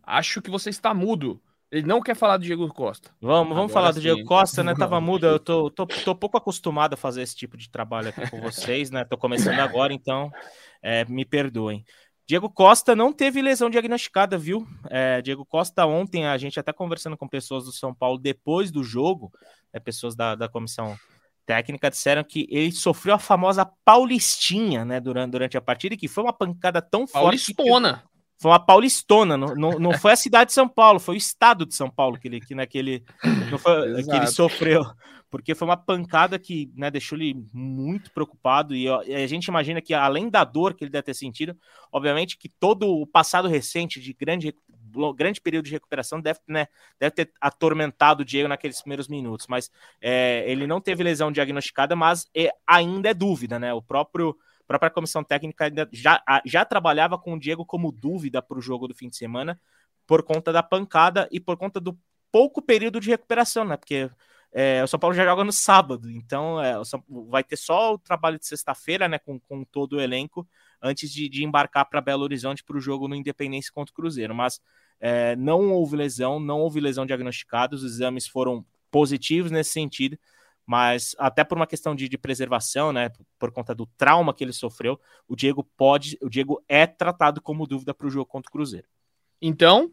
[0.04, 1.42] Acho que você está mudo.
[1.72, 3.10] Ele não quer falar do Diego Costa.
[3.20, 4.76] Vamos, vamos falar do Diego Costa, né?
[4.76, 8.30] Tava mudo, eu tô, tô, tô pouco acostumado a fazer esse tipo de trabalho aqui
[8.30, 9.04] com vocês, né?
[9.04, 10.32] Tô começando agora, então
[10.84, 11.84] é, me perdoem.
[12.28, 14.68] Diego Costa não teve lesão diagnosticada, viu?
[14.90, 18.84] É, Diego Costa ontem, a gente até conversando com pessoas do São Paulo depois do
[18.84, 19.32] jogo,
[19.74, 20.96] né, pessoas da, da comissão
[21.46, 26.08] técnica disseram que ele sofreu a famosa paulistinha, né, durante, durante a partida, e que
[26.08, 27.98] foi uma pancada tão Paulistona.
[27.98, 28.13] forte.
[28.38, 31.66] Foi uma paulistona, não, não, não foi a cidade de São Paulo, foi o estado
[31.66, 33.04] de São Paulo que ele, que naquele,
[33.60, 34.84] foi, que ele sofreu,
[35.34, 38.76] porque foi uma pancada que né, deixou ele muito preocupado.
[38.76, 41.58] E, e, a gente imagina que, além da dor que ele deve ter sentido,
[41.92, 44.54] obviamente que todo o passado recente de grande,
[45.16, 46.68] grande período de recuperação deve, né,
[47.00, 49.48] deve ter atormentado o Diego naqueles primeiros minutos.
[49.48, 53.74] Mas é, ele não teve lesão diagnosticada, mas é, ainda é dúvida, né?
[53.74, 54.38] O próprio
[54.80, 58.96] própria comissão técnica já, já trabalhava com o Diego como dúvida para o jogo do
[58.96, 59.60] fim de semana,
[60.06, 61.98] por conta da pancada e por conta do
[62.32, 63.78] pouco período de recuperação, né?
[63.78, 64.10] Porque
[64.52, 66.76] é, o São Paulo já joga no sábado, então é,
[67.30, 69.20] vai ter só o trabalho de sexta-feira, né?
[69.20, 70.48] Com, com todo o elenco,
[70.82, 74.34] antes de, de embarcar para Belo Horizonte para o jogo no Independência contra o Cruzeiro.
[74.34, 74.60] Mas
[75.00, 80.18] é, não houve lesão, não houve lesão diagnosticada, os exames foram positivos nesse sentido
[80.66, 84.54] mas até por uma questão de, de, preservação, né, por conta do trauma que ele
[84.54, 88.52] sofreu, o Diego pode, o Diego é tratado como dúvida para o jogo contra o
[88.52, 88.88] Cruzeiro.
[89.42, 89.92] Então,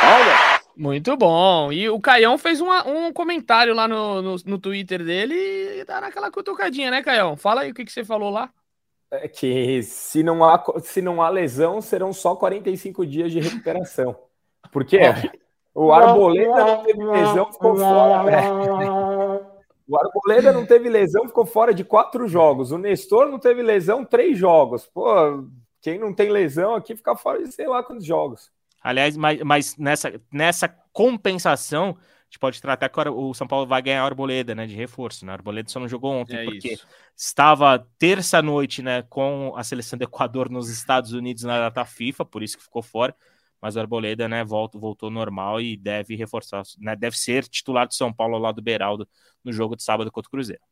[0.00, 0.58] Olha.
[0.76, 1.72] Muito bom.
[1.72, 5.34] E o Caião fez uma, um comentário lá no, no, no, Twitter dele
[5.80, 7.36] e dá naquela cutucadinha, né, Caião?
[7.36, 8.48] Fala aí o que, que você falou lá.
[9.10, 14.16] É que se não, há, se não há lesão, serão só 45 dias de recuperação.
[14.70, 15.00] Por quê?
[15.80, 18.24] O Arboleda não teve lesão, ficou fora.
[18.24, 19.40] Né?
[19.86, 22.72] O Arboleda não teve lesão, ficou fora de quatro jogos.
[22.72, 24.86] O Nestor não teve lesão, três jogos.
[24.86, 25.44] Pô,
[25.80, 28.50] quem não tem lesão aqui fica fora de sei lá quantos jogos.
[28.82, 33.80] Aliás, mas, mas nessa, nessa compensação, a gente pode tratar que o São Paulo vai
[33.80, 34.66] ganhar a Arboleda, né?
[34.66, 35.24] De reforço.
[35.24, 35.30] Né?
[35.30, 36.84] A Arboleda só não jogou ontem é porque isso.
[37.16, 39.02] estava terça-noite, né?
[39.08, 42.82] Com a seleção do Equador nos Estados Unidos na data FIFA, por isso que ficou
[42.82, 43.14] fora
[43.60, 47.94] mas o Arboleda, né, voltou, voltou normal e deve reforçar, né, deve ser titular do
[47.94, 49.08] São Paulo lado do Beraldo
[49.44, 50.62] no jogo de sábado contra o Cruzeiro.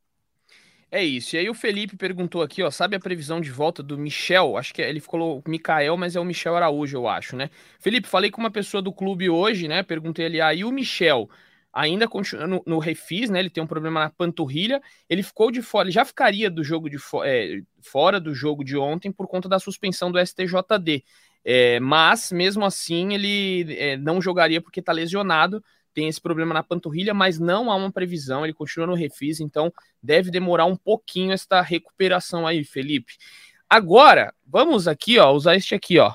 [0.91, 1.35] É isso.
[1.35, 4.57] E aí o Felipe perguntou aqui, ó, sabe a previsão de volta do Michel?
[4.57, 7.51] Acho que ele falou Mikael, mas é o Michel Araújo, eu acho, né?
[7.81, 9.83] Felipe, falei com uma pessoa do clube hoje, né?
[9.83, 11.29] Perguntei ali, aí ah, o Michel
[11.77, 13.39] ainda continua no, no, refis, né?
[13.39, 14.81] Ele tem um problema na panturrilha.
[15.09, 18.65] Ele ficou de fora, ele já ficaria do jogo de fo é, fora do jogo
[18.65, 21.05] de ontem por conta da suspensão do STJD.
[21.45, 25.63] É, mas, mesmo assim, ele é, não jogaria porque está lesionado,
[25.93, 29.73] tem esse problema na panturrilha, mas não há uma previsão, ele continua no refis, então
[30.03, 33.15] deve demorar um pouquinho esta recuperação aí, Felipe.
[33.69, 36.13] Agora, vamos aqui, ó, usar este aqui, ó.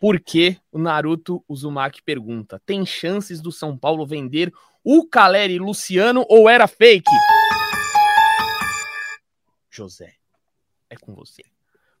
[0.00, 4.52] Por que o Naruto Uzumaki pergunta: tem chances do São Paulo vender
[4.84, 7.10] o Caleri Luciano ou era fake?
[9.70, 10.14] José,
[10.88, 11.42] é com você.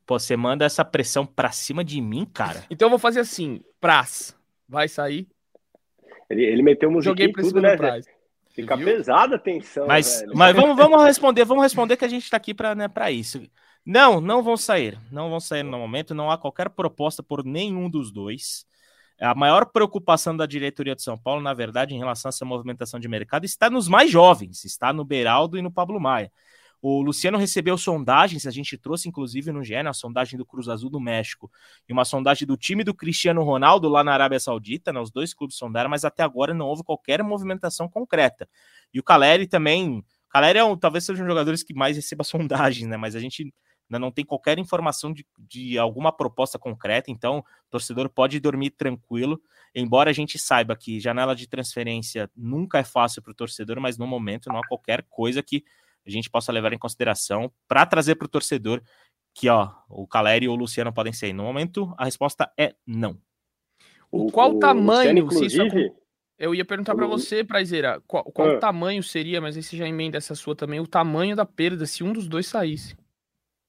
[0.06, 2.64] Pô, você manda essa pressão pra cima de mim, cara.
[2.70, 4.34] Então eu vou fazer assim, Praz,
[4.68, 5.28] vai sair.
[6.30, 8.06] Ele, ele meteu um Joguei pra cima né, do Praz.
[8.62, 8.86] Fica Viu?
[8.86, 10.32] pesada a tensão, Mas, velho.
[10.34, 13.40] mas vamos, vamos responder, vamos responder que a gente tá aqui pra, né, pra isso.
[13.86, 14.98] Não, não vão sair.
[15.12, 18.66] Não vão sair no momento, não há qualquer proposta por nenhum dos dois.
[19.20, 22.98] A maior preocupação da diretoria de São Paulo, na verdade, em relação a essa movimentação
[22.98, 26.30] de mercado, está nos mais jovens, está no Beraldo e no Pablo Maia.
[26.80, 30.88] O Luciano recebeu sondagens, a gente trouxe inclusive no GE, a sondagem do Cruz Azul
[30.88, 31.50] do México
[31.88, 35.34] e uma sondagem do time do Cristiano Ronaldo lá na Arábia Saudita, né, os dois
[35.34, 38.48] clubes sondaram, mas até agora não houve qualquer movimentação concreta.
[38.94, 41.96] E o Caleri também, o Caleri é um, talvez seja um dos jogadores que mais
[41.96, 43.52] receba sondagens, né, mas a gente
[43.90, 48.70] ainda não tem qualquer informação de, de alguma proposta concreta, então o torcedor pode dormir
[48.70, 49.40] tranquilo,
[49.74, 53.98] embora a gente saiba que janela de transferência nunca é fácil para o torcedor, mas
[53.98, 55.64] no momento não há qualquer coisa que
[56.10, 58.82] a gente possa levar em consideração para trazer para o torcedor
[59.34, 61.32] que ó, o Caleri ou o Luciano podem ser.
[61.32, 63.16] No momento, a resposta é não.
[64.10, 65.92] O, qual o tamanho, Luciano, inclusive...
[66.38, 68.58] Eu ia perguntar para você, Prazeira, qual, qual ah.
[68.58, 72.12] tamanho seria, mas esse já emenda essa sua também, o tamanho da perda se um
[72.12, 72.96] dos dois saísse.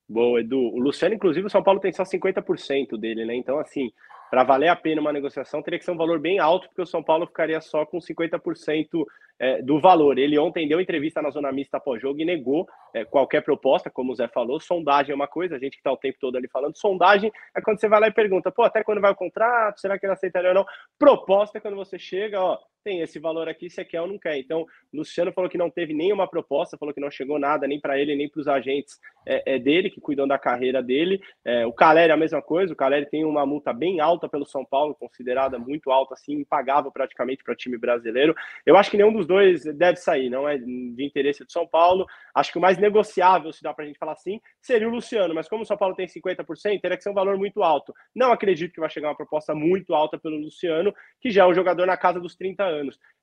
[0.08, 0.58] Boa, Edu.
[0.58, 3.36] O Luciano, inclusive, o São Paulo tem só 50% dele, né?
[3.36, 3.92] Então, assim,
[4.30, 6.86] para valer a pena uma negociação, teria que ser um valor bem alto, porque o
[6.86, 9.06] São Paulo ficaria só com 50%
[9.40, 10.20] é, do valor.
[10.20, 14.16] Ele ontem deu entrevista na zona mista após-jogo e negou é, qualquer proposta, como o
[14.16, 14.60] Zé falou.
[14.60, 16.78] Sondagem é uma coisa, a gente que está o tempo todo ali falando.
[16.78, 19.80] Sondagem é quando você vai lá e pergunta, pô, até quando vai o contrato?
[19.80, 20.66] Será que ele aceitaria ou não?
[20.98, 24.38] Proposta é quando você chega, ó, tem esse valor aqui, você quer ou não quer.
[24.38, 28.00] Então, Luciano falou que não teve nenhuma proposta, falou que não chegou nada nem para
[28.00, 31.22] ele, nem para os agentes é, é, dele, que cuidam da carreira dele.
[31.46, 34.46] É, o Caleri é a mesma coisa, o Caleri tem uma multa bem alta pelo
[34.46, 38.36] São Paulo, considerada muito alta, assim, impagável praticamente para time brasileiro.
[38.66, 42.06] Eu acho que nenhum dos dois deve sair, não é de interesse do São Paulo.
[42.34, 45.34] Acho que o mais negociável, se dá para a gente falar assim, seria o Luciano,
[45.34, 47.94] mas como o São Paulo tem 50%, teria que ser um valor muito alto.
[48.16, 51.54] Não acredito que vai chegar uma proposta muito alta pelo Luciano, que já é um
[51.54, 52.69] jogador na casa dos 30 anos.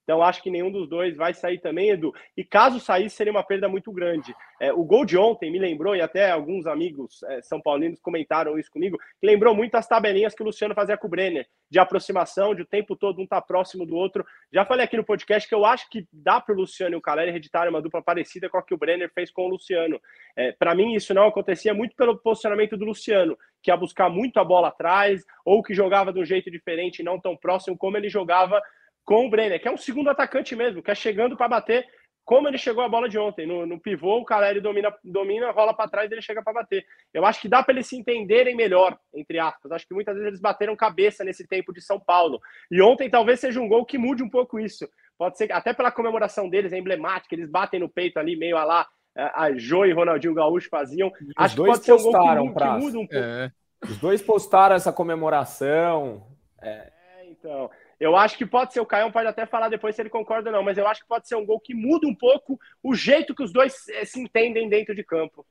[0.07, 2.14] Então, acho que nenhum dos dois vai sair também, Edu.
[2.36, 4.32] E caso saísse, seria uma perda muito grande.
[4.61, 8.57] É, o gol de ontem me lembrou, e até alguns amigos é, são paulinos comentaram
[8.57, 12.55] isso comigo, lembrou muito as tabelinhas que o Luciano fazia com o Brenner, de aproximação,
[12.55, 14.24] de o tempo todo um tá próximo do outro.
[14.53, 17.03] Já falei aqui no podcast que eu acho que dá para o Luciano e o
[17.03, 20.01] Caleri hereditarem uma dupla parecida com a que o Brenner fez com o Luciano.
[20.36, 24.38] É, para mim, isso não acontecia muito pelo posicionamento do Luciano, que ia buscar muito
[24.38, 28.09] a bola atrás, ou que jogava de um jeito diferente, não tão próximo como ele
[28.09, 28.62] jogava
[29.07, 31.87] com o Brenner, que é um segundo atacante mesmo, que é chegando para bater,
[32.25, 33.47] como ele chegou a bola de ontem.
[33.47, 36.85] No, no pivô, o Caleri domina, domina, rola para trás e ele chega para bater.
[37.15, 39.71] Eu acho que dá para eles se entenderem melhor, entre aspas.
[39.71, 42.41] Acho que muitas vezes eles bateram cabeça nesse tempo de São Paulo.
[42.69, 44.89] E ontem talvez seja um gol que mude um pouco isso.
[45.17, 48.65] Pode ser até pela comemoração deles, é emblemática, eles batem no peito ali, meio a
[48.65, 48.87] lá,
[49.17, 51.09] é, a Jo e Ronaldinho Gaúcho faziam.
[51.09, 53.25] Os acho dois que pode ser um postaram, gol que, que muda um pouco.
[53.25, 53.53] É.
[53.85, 56.27] Os dois postaram essa comemoração.
[56.61, 56.91] É.
[57.21, 57.71] é, então.
[57.99, 60.57] Eu acho que pode ser, o Caio pode até falar depois se ele concorda ou
[60.57, 63.34] não, mas eu acho que pode ser um gol que muda um pouco o jeito
[63.34, 65.47] que os dois eh, se entendem dentro de campo.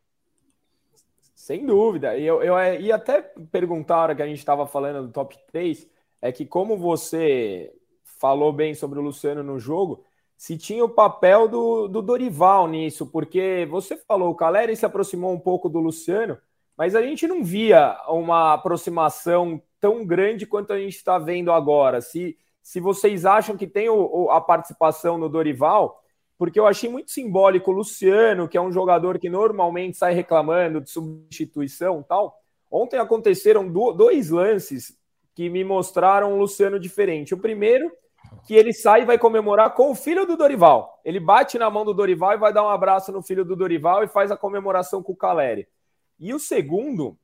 [1.34, 2.18] Sem dúvida.
[2.18, 3.22] E eu, eu ia até
[3.52, 5.88] perguntar, a hora que a gente estava falando do top 3,
[6.22, 7.74] é que como você
[8.04, 10.04] falou bem sobre o Luciano no jogo,
[10.38, 15.34] se tinha o papel do, do Dorival nisso, porque você falou, o Caleri se aproximou
[15.34, 16.38] um pouco do Luciano,
[16.78, 22.02] mas a gente não via uma aproximação tão grande quanto a gente está vendo agora.
[22.02, 26.02] Se, se vocês acham que tem o, a participação no Dorival,
[26.38, 30.82] porque eu achei muito simbólico o Luciano, que é um jogador que normalmente sai reclamando
[30.82, 32.38] de substituição tal.
[32.70, 34.98] Ontem aconteceram do, dois lances
[35.34, 37.34] que me mostraram um Luciano diferente.
[37.34, 37.90] O primeiro,
[38.46, 41.00] que ele sai e vai comemorar com o filho do Dorival.
[41.06, 44.04] Ele bate na mão do Dorival e vai dar um abraço no filho do Dorival
[44.04, 45.68] e faz a comemoração com o Caleri.
[46.20, 47.18] E o segundo,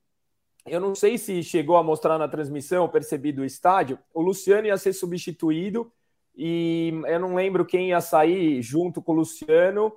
[0.66, 4.78] eu não sei se chegou a mostrar na transmissão, percebi do estádio, o Luciano ia
[4.78, 5.92] ser substituído
[6.36, 9.92] e eu não lembro quem ia sair junto com o Luciano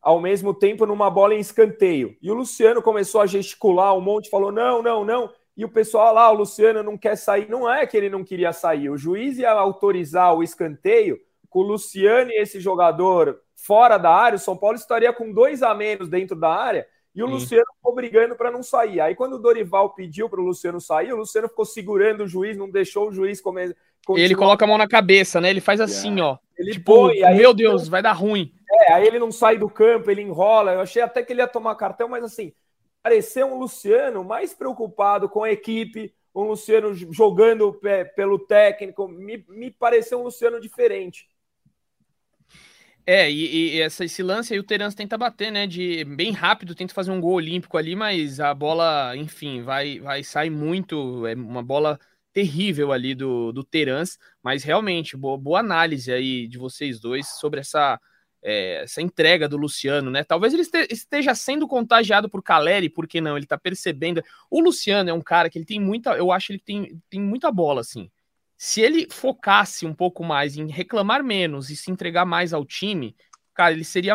[0.00, 2.16] ao mesmo tempo numa bola em escanteio.
[2.22, 5.30] E o Luciano começou a gesticular um monte, falou: não, não, não.
[5.56, 7.48] E o pessoal lá, o Luciano não quer sair.
[7.48, 8.88] Não é que ele não queria sair.
[8.88, 11.18] O juiz ia autorizar o escanteio
[11.50, 14.36] com o Luciano e esse jogador fora da área.
[14.36, 16.86] O São Paulo estaria com dois a menos dentro da área
[17.20, 17.32] e o Sim.
[17.34, 18.98] Luciano ficou brigando para não sair.
[18.98, 22.56] Aí, quando o Dorival pediu para o Luciano sair, o Luciano ficou segurando o juiz,
[22.56, 23.74] não deixou o juiz começar.
[24.16, 25.50] Ele coloca a mão na cabeça, né?
[25.50, 26.22] Ele faz assim, é.
[26.22, 26.38] ó.
[26.58, 28.52] Ele tipo, põe, aí, meu Deus, vai dar ruim.
[28.70, 30.72] É, aí ele não sai do campo, ele enrola.
[30.72, 32.54] Eu achei até que ele ia tomar cartão, mas assim,
[33.02, 37.78] pareceu um Luciano mais preocupado com a equipe, um Luciano jogando
[38.16, 39.06] pelo técnico.
[39.06, 41.28] Me, me pareceu um Luciano diferente.
[43.06, 45.66] É, e, e essa, esse lance aí o Terence tenta bater, né?
[45.66, 50.22] De bem rápido, tenta fazer um gol olímpico ali, mas a bola, enfim, vai, vai
[50.22, 51.26] sair muito.
[51.26, 51.98] É uma bola
[52.32, 57.60] terrível ali do, do Terence, mas realmente, boa, boa análise aí de vocês dois sobre
[57.60, 58.00] essa,
[58.42, 60.22] é, essa entrega do Luciano, né?
[60.22, 63.36] Talvez ele esteja sendo contagiado por Caleri, por que não?
[63.36, 64.22] Ele tá percebendo.
[64.50, 67.20] O Luciano é um cara que ele tem muita, eu acho que ele tem, tem
[67.20, 68.10] muita bola, assim
[68.62, 73.16] se ele focasse um pouco mais em reclamar menos e se entregar mais ao time,
[73.54, 74.14] cara, ele seria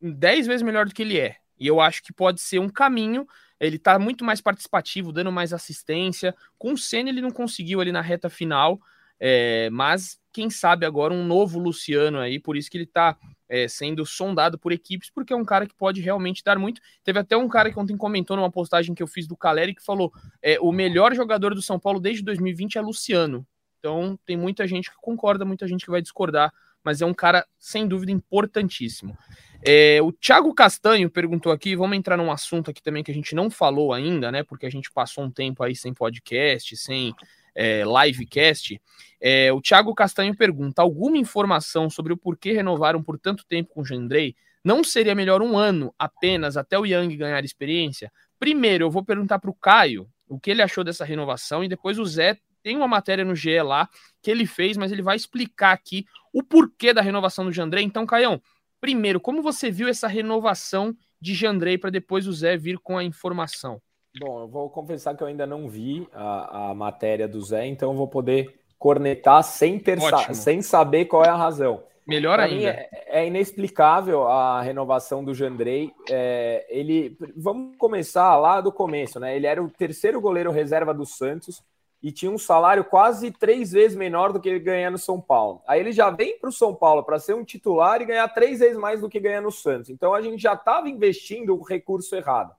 [0.00, 1.36] 10 vezes melhor do que ele é.
[1.60, 3.26] E eu acho que pode ser um caminho.
[3.60, 6.34] Ele tá muito mais participativo, dando mais assistência.
[6.56, 8.80] Com o Senna ele não conseguiu ali na reta final,
[9.20, 13.68] é, mas quem sabe agora um novo Luciano aí, por isso que ele tá é,
[13.68, 16.80] sendo sondado por equipes, porque é um cara que pode realmente dar muito.
[17.04, 19.84] Teve até um cara que ontem comentou numa postagem que eu fiz do Caleri que
[19.84, 23.46] falou: é, o melhor jogador do São Paulo desde 2020 é Luciano.
[23.82, 26.52] Então, tem muita gente que concorda, muita gente que vai discordar,
[26.84, 29.18] mas é um cara, sem dúvida, importantíssimo.
[29.60, 33.34] É, o Thiago Castanho perguntou aqui, vamos entrar num assunto aqui também que a gente
[33.34, 34.44] não falou ainda, né?
[34.44, 37.12] Porque a gente passou um tempo aí sem podcast, sem
[37.56, 38.80] é, livecast.
[39.20, 43.80] É, o Thiago Castanho pergunta: alguma informação sobre o porquê renovaram por tanto tempo com
[43.80, 44.36] o Jandrei?
[44.64, 48.12] Não seria melhor um ano apenas até o Young ganhar experiência?
[48.42, 51.96] primeiro eu vou perguntar para o Caio o que ele achou dessa renovação e depois
[51.96, 53.88] o Zé tem uma matéria no GE lá
[54.22, 57.84] que ele fez, mas ele vai explicar aqui o porquê da renovação do Jandrei.
[57.84, 58.40] Então, Caião,
[58.80, 63.04] primeiro, como você viu essa renovação de Jandrei para depois o Zé vir com a
[63.04, 63.80] informação?
[64.18, 67.92] Bom, eu vou confessar que eu ainda não vi a, a matéria do Zé, então
[67.92, 69.98] eu vou poder cornetar sem, ter
[70.34, 71.82] sem saber qual é a razão.
[72.06, 72.70] Melhor pra ainda.
[72.70, 75.92] É, é, inexplicável a renovação do Jandrei.
[76.10, 79.36] É, ele, vamos começar lá do começo, né?
[79.36, 81.62] Ele era o terceiro goleiro reserva do Santos
[82.02, 85.62] e tinha um salário quase três vezes menor do que ele ganha no São Paulo.
[85.66, 88.58] Aí ele já vem para o São Paulo para ser um titular e ganhar três
[88.58, 89.88] vezes mais do que ganha no Santos.
[89.88, 92.52] Então a gente já estava investindo o recurso errado.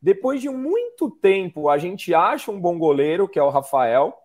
[0.00, 4.16] Depois de muito tempo, a gente acha um bom goleiro, que é o Rafael,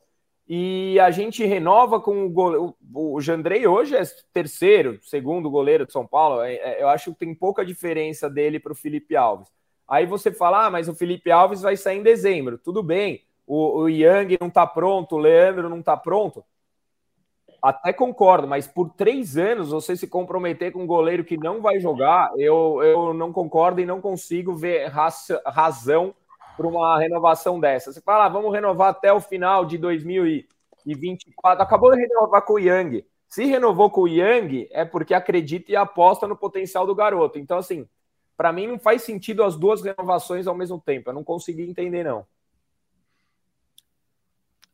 [0.47, 2.75] e a gente renova com o goleiro.
[2.93, 6.41] O Jandrei hoje é terceiro, segundo goleiro de São Paulo.
[6.41, 9.47] É, é, eu acho que tem pouca diferença dele para o Felipe Alves.
[9.87, 12.59] Aí você fala, ah, mas o Felipe Alves vai sair em dezembro.
[12.59, 16.45] Tudo bem o, o Yang não está pronto, o Leandro não está pronto.
[17.59, 21.79] Até concordo, mas por três anos você se comprometer com um goleiro que não vai
[21.79, 26.13] jogar, eu, eu não concordo e não consigo ver raça, razão
[26.55, 27.91] para uma renovação dessa.
[27.91, 31.63] Você fala, ah, vamos renovar até o final de 2024.
[31.63, 33.03] Acabou de renovar com o Yang.
[33.27, 37.39] Se renovou com o Yang, é porque acredita e aposta no potencial do garoto.
[37.39, 37.89] Então, assim,
[38.37, 41.09] para mim não faz sentido as duas renovações ao mesmo tempo.
[41.09, 42.25] Eu não consegui entender, não.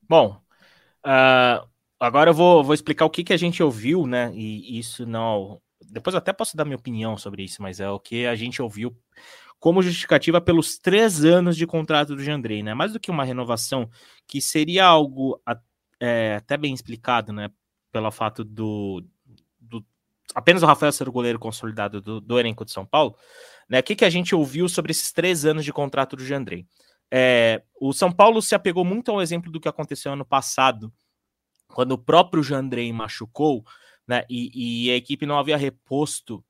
[0.07, 0.41] Bom,
[1.05, 1.67] uh,
[1.99, 4.31] agora eu vou, vou explicar o que, que a gente ouviu, né?
[4.33, 5.61] E isso não.
[5.89, 8.61] Depois eu até posso dar minha opinião sobre isso, mas é o que a gente
[8.61, 8.95] ouviu
[9.59, 12.73] como justificativa pelos três anos de contrato do Jandrei, né?
[12.73, 13.89] Mais do que uma renovação,
[14.27, 15.41] que seria algo
[15.99, 17.49] é, até bem explicado, né?
[17.91, 19.03] Pelo fato do,
[19.59, 19.83] do
[20.35, 23.17] apenas o Rafael ser o goleiro consolidado do, do elenco de São Paulo,
[23.67, 23.79] né?
[23.79, 26.67] O que, que a gente ouviu sobre esses três anos de contrato do Jandrei?
[27.11, 30.91] É, o São Paulo se apegou muito ao exemplo do que aconteceu ano passado,
[31.67, 33.63] quando o próprio Jandrei machucou,
[34.07, 36.43] né, e, e a equipe não havia reposto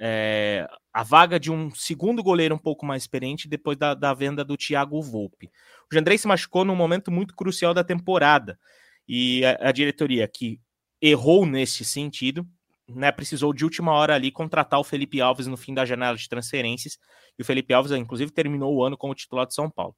[0.00, 4.44] é, a vaga de um segundo goleiro um pouco mais experiente depois da, da venda
[4.44, 5.50] do Thiago Volpe.
[5.90, 8.58] O Jandrei se machucou num momento muito crucial da temporada,
[9.06, 10.60] e a, a diretoria que
[11.02, 12.46] errou nesse sentido,
[12.94, 16.28] né, precisou de última hora ali contratar o Felipe Alves no fim da janela de
[16.28, 16.98] transferências,
[17.38, 19.96] e o Felipe Alves, inclusive, terminou o ano como titular de São Paulo.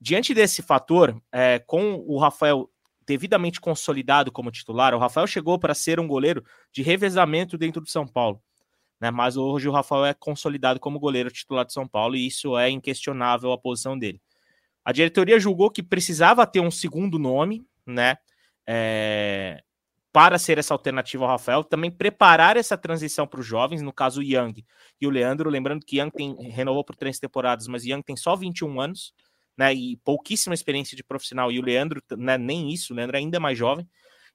[0.00, 2.70] Diante desse fator, é, com o Rafael
[3.06, 7.88] devidamente consolidado como titular, o Rafael chegou para ser um goleiro de revezamento dentro do
[7.88, 8.42] São Paulo.
[9.00, 12.56] Né, mas hoje o Rafael é consolidado como goleiro titular de São Paulo e isso
[12.56, 14.20] é inquestionável a posição dele.
[14.82, 18.16] A diretoria julgou que precisava ter um segundo nome, né?
[18.66, 19.62] É,
[20.16, 24.20] para ser essa alternativa ao Rafael, também preparar essa transição para os jovens, no caso
[24.20, 24.64] o Young
[24.98, 28.34] e o Leandro, lembrando que Young tem, renovou por três temporadas, mas Young tem só
[28.34, 29.12] 21 anos,
[29.58, 33.18] né, e pouquíssima experiência de profissional, e o Leandro, né, nem isso, o Leandro é
[33.18, 33.86] ainda mais jovem,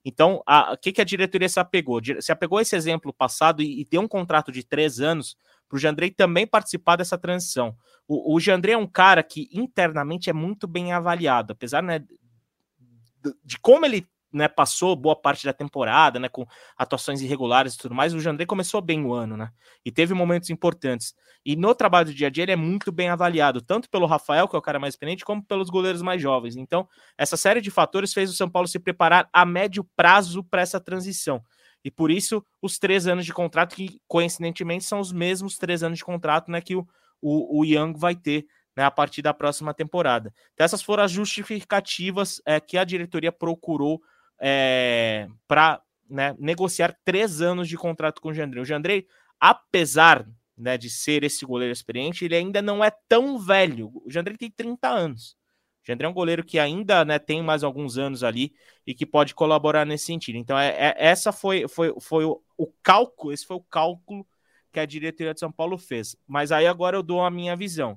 [0.04, 2.00] então, o que, que a diretoria se apegou?
[2.20, 5.36] Se apegou a esse exemplo passado e, e deu um contrato de três anos
[5.68, 7.76] para o Jandrei também participar dessa transição.
[8.06, 13.34] O, o Jandrei é um cara que internamente é muito bem avaliado, apesar né, de,
[13.44, 17.94] de como ele né, passou boa parte da temporada, né, com atuações irregulares e tudo
[17.94, 19.50] mais, o Jandrei começou bem o ano, né,
[19.84, 21.14] e teve momentos importantes.
[21.44, 24.46] E no trabalho do dia a dia ele é muito bem avaliado, tanto pelo Rafael,
[24.46, 26.56] que é o cara mais experiente, como pelos goleiros mais jovens.
[26.56, 30.62] Então, essa série de fatores fez o São Paulo se preparar a médio prazo para
[30.62, 31.42] essa transição.
[31.84, 35.98] E por isso, os três anos de contrato, que coincidentemente são os mesmos três anos
[35.98, 36.86] de contrato né, que o,
[37.20, 40.32] o, o Young vai ter né, a partir da próxima temporada.
[40.54, 44.00] Então, essas foram as justificativas é, que a diretoria procurou
[44.44, 45.80] é, para
[46.10, 48.60] né, negociar três anos de contrato com o Jandrei.
[48.60, 49.06] O Jandrei,
[49.38, 50.28] apesar
[50.58, 53.92] né, de ser esse goleiro experiente, ele ainda não é tão velho.
[54.04, 55.36] O Jandrei tem 30 anos.
[55.82, 58.52] O Jandrei é um goleiro que ainda né, tem mais alguns anos ali
[58.84, 60.36] e que pode colaborar nesse sentido.
[60.36, 64.26] Então, é, é essa foi, foi, foi o, o, cálculo, esse foi o cálculo
[64.72, 66.16] que a diretoria de São Paulo fez.
[66.26, 67.96] Mas aí agora eu dou a minha visão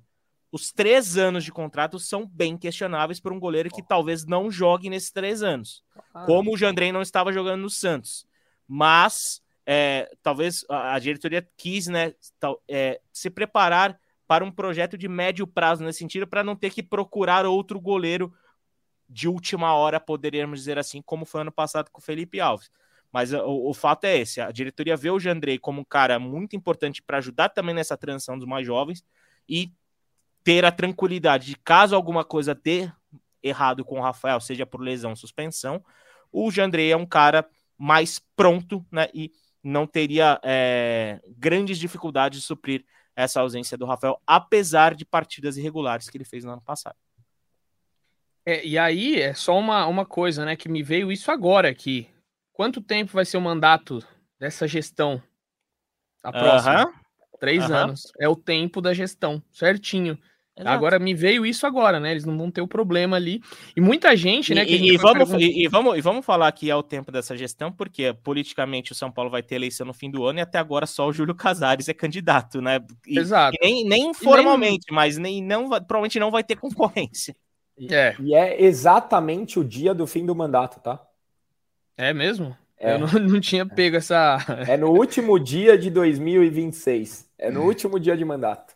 [0.56, 4.90] os três anos de contrato são bem questionáveis para um goleiro que talvez não jogue
[4.90, 5.84] nesses três anos.
[6.26, 8.26] Como o Jandrei não estava jogando no Santos.
[8.66, 12.14] Mas é, talvez a, diretoria quis né,
[12.70, 16.82] é, se preparar para um projeto de médio prazo nesse sentido, para não ter que
[16.82, 18.34] procurar outro goleiro
[19.10, 22.72] de última hora, poderíamos dizer assim, como foi ano passado com o Felipe Alves.
[23.12, 26.56] Mas o, o fato é esse: a diretoria vê o Jandrei como um cara muito
[26.56, 29.04] importante para ajudar também nessa transição dos mais jovens
[29.50, 29.70] e
[30.46, 32.90] ter a tranquilidade de caso alguma coisa dê
[33.42, 35.84] errado com o Rafael, seja por lesão, suspensão,
[36.32, 37.46] o Jandrei é um cara
[37.78, 39.08] mais pronto, né?
[39.14, 39.32] E
[39.64, 42.86] não teria é, grandes dificuldades de suprir
[43.16, 46.96] essa ausência do Rafael, apesar de partidas irregulares que ele fez no ano passado.
[48.46, 52.08] É, e aí é só uma, uma coisa, né, que me veio isso agora aqui.
[52.54, 54.06] Quanto tempo vai ser o mandato
[54.40, 55.22] dessa gestão?
[56.22, 56.94] A próxima?
[57.40, 58.12] Três anos.
[58.20, 60.18] É o tempo da gestão, certinho.
[60.58, 60.74] Exato.
[60.74, 62.12] Agora me veio isso agora, né?
[62.12, 63.42] Eles não vão ter o problema ali.
[63.76, 64.64] E muita gente, né?
[64.64, 67.72] E, e vamos, e, e, vamos, e vamos falar que é o tempo dessa gestão,
[67.72, 70.86] porque politicamente o São Paulo vai ter eleição no fim do ano e até agora
[70.86, 72.80] só o Júlio Casares é candidato, né?
[73.06, 73.58] E, Exato.
[73.62, 74.96] nem, nem formalmente, nem...
[74.96, 77.36] mas nem, não, provavelmente não vai ter concorrência.
[77.90, 78.16] É.
[78.20, 81.02] E é exatamente o dia do fim do mandato, tá?
[81.98, 82.56] É mesmo?
[82.80, 82.94] É.
[82.94, 84.38] Eu não, não tinha pego essa.
[84.68, 87.30] É no último dia de 2026.
[87.38, 88.75] É no último dia de mandato.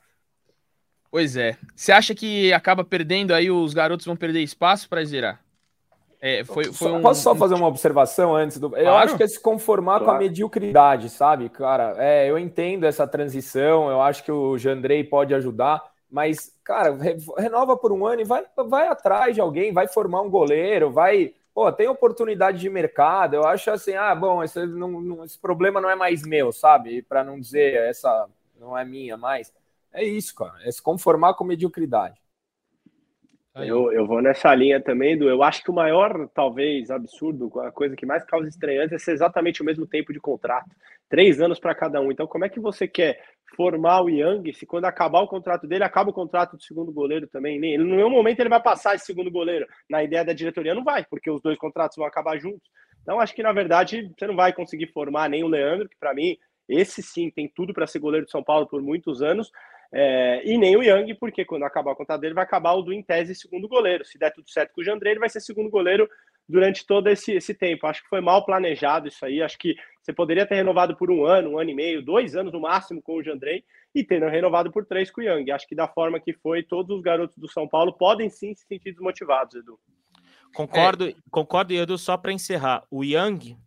[1.11, 1.57] Pois é.
[1.75, 5.41] Você acha que acaba perdendo aí, os garotos vão perder espaço para zerar?
[6.21, 7.01] É, foi, foi um...
[7.01, 8.69] Posso só fazer uma observação antes do.
[8.69, 8.85] Claro.
[8.85, 10.05] Eu acho que é se conformar claro.
[10.05, 11.95] com a mediocridade, sabe, cara?
[11.97, 15.81] É, eu entendo essa transição, eu acho que o Jandrei pode ajudar,
[16.11, 16.97] mas, cara,
[17.37, 21.33] renova por um ano e vai, vai atrás de alguém, vai formar um goleiro, vai.
[21.53, 23.35] Pô, tem oportunidade de mercado.
[23.35, 27.01] Eu acho assim, ah, bom, esse, não, não, esse problema não é mais meu, sabe?
[27.01, 28.27] Para não dizer essa
[28.59, 29.51] não é minha mais.
[29.93, 30.55] É isso, cara.
[30.63, 32.19] É se conformar com mediocridade.
[33.55, 35.27] Eu, eu vou nessa linha também do.
[35.27, 39.11] Eu acho que o maior, talvez, absurdo, a coisa que mais causa estranheza é ser
[39.11, 40.69] exatamente o mesmo tempo de contrato.
[41.09, 42.11] Três anos para cada um.
[42.11, 43.21] Então, como é que você quer
[43.55, 47.27] formar o Yang se quando acabar o contrato dele, acaba o contrato do segundo goleiro
[47.27, 47.59] também?
[47.59, 49.65] Nem, em nenhum momento ele vai passar esse segundo goleiro.
[49.89, 52.69] Na ideia da diretoria, não vai, porque os dois contratos vão acabar juntos.
[53.01, 56.13] Então, acho que, na verdade, você não vai conseguir formar nem o Leandro, que para
[56.13, 56.37] mim,
[56.67, 59.51] esse sim tem tudo para ser goleiro de São Paulo por muitos anos.
[59.91, 62.93] É, e nem o Yang, porque quando acabar o contrato dele, vai acabar o do
[62.93, 64.05] em tese segundo goleiro.
[64.05, 66.07] Se der tudo certo com o Jandrei, ele vai ser segundo goleiro
[66.47, 67.87] durante todo esse, esse tempo.
[67.87, 69.41] Acho que foi mal planejado isso aí.
[69.41, 72.53] Acho que você poderia ter renovado por um ano, um ano e meio, dois anos
[72.53, 73.63] no máximo com o Jandrei
[73.93, 75.51] e ter renovado por três com o Yang.
[75.51, 78.65] Acho que da forma que foi, todos os garotos do São Paulo podem sim se
[78.65, 79.79] sentir desmotivados, Edu.
[80.53, 81.15] Concordo, é.
[81.29, 82.83] concordo, Edu, só para encerrar.
[82.89, 83.57] O Yang,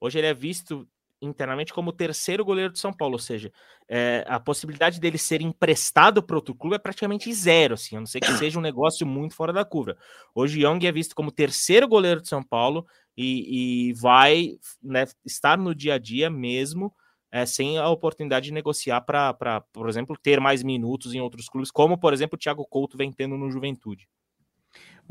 [0.00, 0.88] hoje ele é visto
[1.20, 3.52] internamente como o terceiro goleiro de São Paulo, ou seja,
[3.88, 8.06] é, a possibilidade dele ser emprestado para outro clube é praticamente zero, assim, a não
[8.06, 9.96] ser que seja um negócio muito fora da curva.
[10.34, 15.58] Hoje Young é visto como terceiro goleiro de São Paulo e, e vai né, estar
[15.58, 16.94] no dia a dia mesmo,
[17.32, 21.70] é, sem a oportunidade de negociar para, por exemplo, ter mais minutos em outros clubes,
[21.70, 24.08] como, por exemplo, o Thiago Couto vem tendo no Juventude.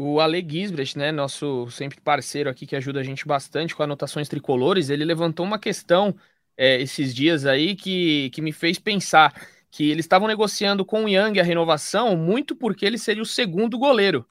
[0.02, 4.30] O Ale Gisbrecht, né, nosso sempre parceiro aqui que ajuda a gente bastante com anotações
[4.30, 6.16] tricolores, ele levantou uma questão
[6.56, 9.34] é, esses dias aí que, que me fez pensar
[9.70, 13.78] que eles estavam negociando com o Yang a renovação muito porque ele seria o segundo
[13.78, 14.26] goleiro.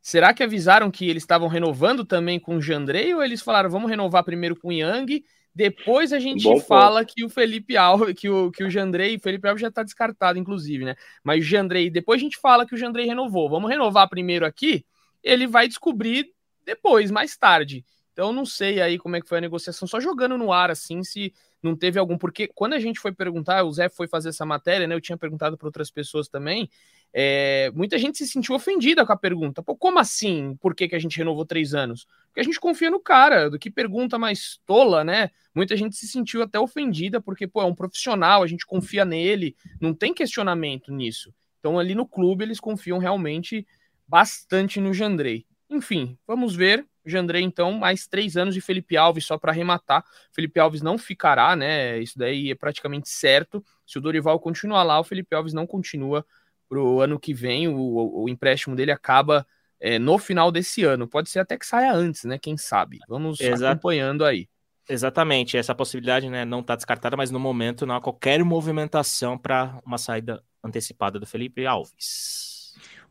[0.00, 3.88] Será que avisaram que eles estavam renovando também com o Jandrei ou eles falaram vamos
[3.88, 8.28] renovar primeiro com o Yang, depois a gente Bom, fala que o Felipe Alves, que
[8.28, 10.96] o, que o Jandrei, o Felipe Alves já está descartado, inclusive, né?
[11.22, 13.48] Mas o Jandrei, depois a gente fala que o Jandrei renovou.
[13.48, 14.84] Vamos renovar primeiro aqui
[15.22, 16.32] ele vai descobrir
[16.64, 17.84] depois, mais tarde.
[18.12, 21.02] Então não sei aí como é que foi a negociação, só jogando no ar assim,
[21.02, 24.44] se não teve algum, porque quando a gente foi perguntar, o Zé foi fazer essa
[24.44, 24.94] matéria, né?
[24.94, 26.68] Eu tinha perguntado para outras pessoas também.
[27.14, 29.62] É, muita gente se sentiu ofendida com a pergunta.
[29.62, 30.56] Pô, como assim?
[30.60, 32.06] Por que, que a gente renovou três anos?
[32.26, 35.30] Porque a gente confia no cara, do que pergunta mais tola, né?
[35.54, 39.54] Muita gente se sentiu até ofendida, porque, pô, é um profissional, a gente confia nele,
[39.80, 41.32] não tem questionamento nisso.
[41.60, 43.64] Então, ali no clube, eles confiam realmente
[44.12, 45.46] bastante no Jandrei.
[45.70, 46.86] Enfim, vamos ver.
[47.02, 50.04] Jandrei, então, mais três anos de Felipe Alves só para arrematar.
[50.30, 51.98] Felipe Alves não ficará, né?
[51.98, 53.64] Isso daí é praticamente certo.
[53.86, 56.26] Se o Dorival continuar lá, o Felipe Alves não continua
[56.68, 57.68] para o ano que vem.
[57.68, 59.46] O, o, empréstimo dele acaba
[59.80, 61.08] é, no final desse ano.
[61.08, 62.38] Pode ser até que saia antes, né?
[62.38, 62.98] Quem sabe?
[63.08, 63.64] Vamos Exato.
[63.64, 64.46] acompanhando aí.
[64.86, 69.80] Exatamente, essa possibilidade né, não está descartada, mas no momento não há qualquer movimentação para
[69.86, 72.52] uma saída antecipada do Felipe Alves.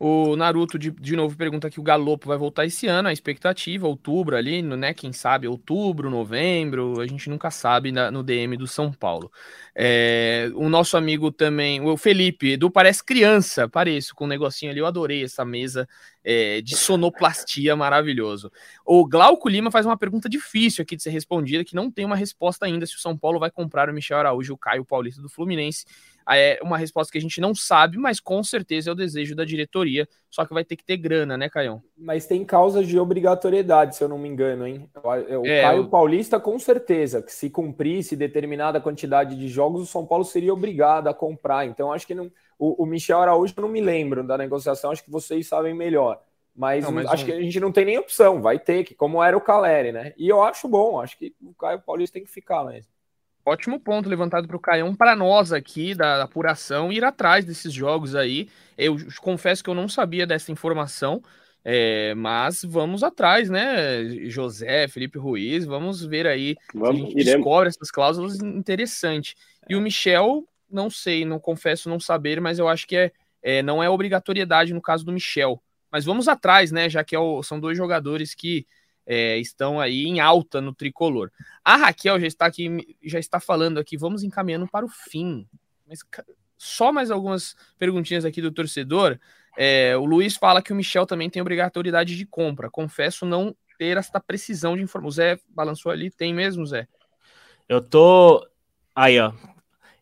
[0.04, 3.88] O Naruto de, de novo pergunta que o Galopo vai voltar esse ano, a expectativa,
[3.88, 4.96] outubro ali, né?
[4.96, 9.32] Quem sabe outubro, novembro, a gente nunca sabe na, no DM do São Paulo.
[9.76, 14.80] É, o nosso amigo também, o Felipe, Edu parece criança, pareço, com um negocinho ali,
[14.80, 15.88] eu adorei essa mesa
[16.24, 18.52] é, de sonoplastia maravilhoso.
[18.84, 22.16] O Glauco Lima faz uma pergunta difícil aqui de ser respondida, que não tem uma
[22.16, 25.30] resposta ainda se o São Paulo vai comprar o Michel Araújo o Caio Paulista do
[25.30, 25.86] Fluminense.
[26.30, 29.44] É uma resposta que a gente não sabe, mas com certeza é o desejo da
[29.44, 29.91] diretoria.
[30.30, 31.82] Só que vai ter que ter grana, né, Caio?
[31.98, 34.90] Mas tem causas de obrigatoriedade, se eu não me engano, hein?
[35.04, 40.06] O é, Caio Paulista, com certeza, que se cumprisse determinada quantidade de jogos, o São
[40.06, 41.66] Paulo seria obrigado a comprar.
[41.66, 42.32] Então, acho que não.
[42.58, 46.22] O, o Michel Araújo, eu não me lembro da negociação, acho que vocês sabem melhor.
[46.56, 47.26] Mas, não, mas acho um...
[47.26, 50.14] que a gente não tem nem opção, vai ter que, como era o Caleri, né?
[50.18, 52.91] E eu acho bom, acho que o Caio Paulista tem que ficar mesmo.
[53.44, 58.16] Ótimo ponto levantado para o Caião, para nós aqui da apuração, ir atrás desses jogos
[58.16, 58.48] aí.
[58.78, 61.24] Eu confesso que eu não sabia dessa informação,
[61.66, 64.04] é, mas vamos atrás, né?
[64.30, 67.34] José, Felipe Ruiz, vamos ver aí vamos, se a gente iremos.
[67.34, 69.36] descobre essas cláusulas interessante.
[69.68, 73.12] E o Michel, não sei, não confesso não saber, mas eu acho que é,
[73.42, 75.62] é não é obrigatoriedade no caso do Michel.
[75.92, 76.90] Mas vamos atrás, né?
[76.90, 78.66] Já que é o, são dois jogadores que
[79.14, 81.30] é, estão aí em alta no tricolor.
[81.66, 85.46] A Raquel já está aqui, já está falando aqui, vamos encaminhando para o fim.
[85.86, 86.00] Mas
[86.58, 89.20] só mais algumas perguntinhas aqui do torcedor.
[89.58, 92.70] É, o Luiz fala que o Michel também tem obrigatoriedade de compra.
[92.70, 95.10] Confesso não ter esta precisão de informação.
[95.10, 96.88] O Zé balançou ali, tem mesmo, Zé?
[97.68, 98.48] Eu tô.
[98.96, 99.34] Aí, ó.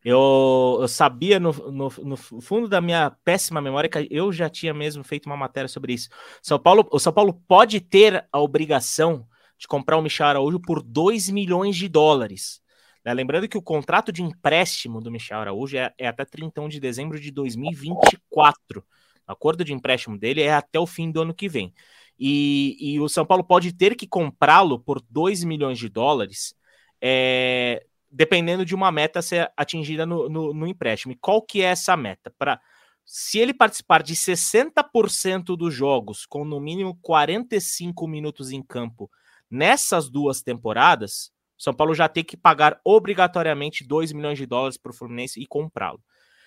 [0.04, 4.74] Eu, eu sabia no, no, no, fundo da minha péssima memória que eu já tinha
[4.74, 6.10] mesmo feito uma matéria sobre isso.
[6.42, 9.28] São Paulo, o São Paulo pode ter a obrigação
[9.58, 12.62] de comprar o Michel Araújo por 2 milhões de dólares.
[13.04, 13.14] Né?
[13.14, 17.20] Lembrando que o contrato de empréstimo do Michel Araújo é, é até 31 de dezembro
[17.20, 18.80] de 2024.
[19.28, 21.74] O acordo de empréstimo dele é até o fim do ano que vem.
[22.18, 26.56] E, e o São Paulo pode ter que comprá-lo por 2 milhões de dólares
[27.02, 31.14] é, dependendo de uma meta ser atingida no, no, no empréstimo.
[31.14, 32.34] E qual que é essa meta?
[32.38, 32.60] Para
[33.06, 39.10] se ele participar de 60% dos jogos com no mínimo 45 minutos em campo
[39.50, 44.92] nessas duas temporadas, São Paulo já tem que pagar obrigatoriamente 2 milhões de dólares para
[44.92, 46.02] o Fluminense e comprá-lo.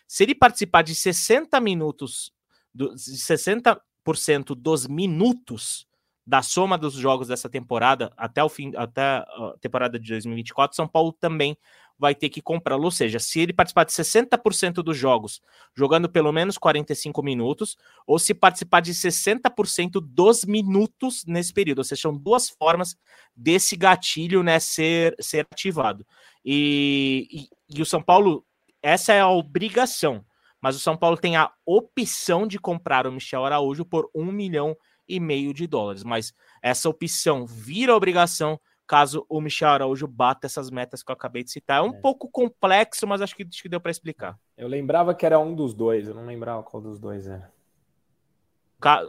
[0.07, 2.33] Se ele participar de 60 minutos,
[2.73, 5.87] do, 60% dos minutos
[6.27, 10.87] da soma dos jogos dessa temporada até o fim, até a temporada de 2024, São
[10.87, 11.57] Paulo também
[11.99, 12.85] vai ter que comprá-lo.
[12.85, 15.41] Ou seja, se ele participar de 60% dos jogos,
[15.75, 21.79] jogando pelo menos 45 minutos, ou se participar de 60% dos minutos nesse período.
[21.79, 22.97] Ou seja, são duas formas
[23.37, 26.07] desse gatilho né, ser, ser ativado.
[26.45, 28.45] E, e, e o São Paulo,
[28.83, 30.25] essa é a obrigação.
[30.61, 34.77] Mas o São Paulo tem a opção de comprar o Michel Araújo por um milhão
[34.77, 34.77] e
[35.13, 36.03] e meio de dólares.
[36.03, 36.33] Mas
[36.63, 41.51] essa opção vira obrigação caso o Michel Araújo bata essas metas que eu acabei de
[41.51, 41.79] citar.
[41.79, 42.01] É um é.
[42.01, 44.39] pouco complexo, mas acho que, acho que deu para explicar.
[44.57, 47.51] Eu lembrava que era um dos dois, eu não lembrava qual dos dois era.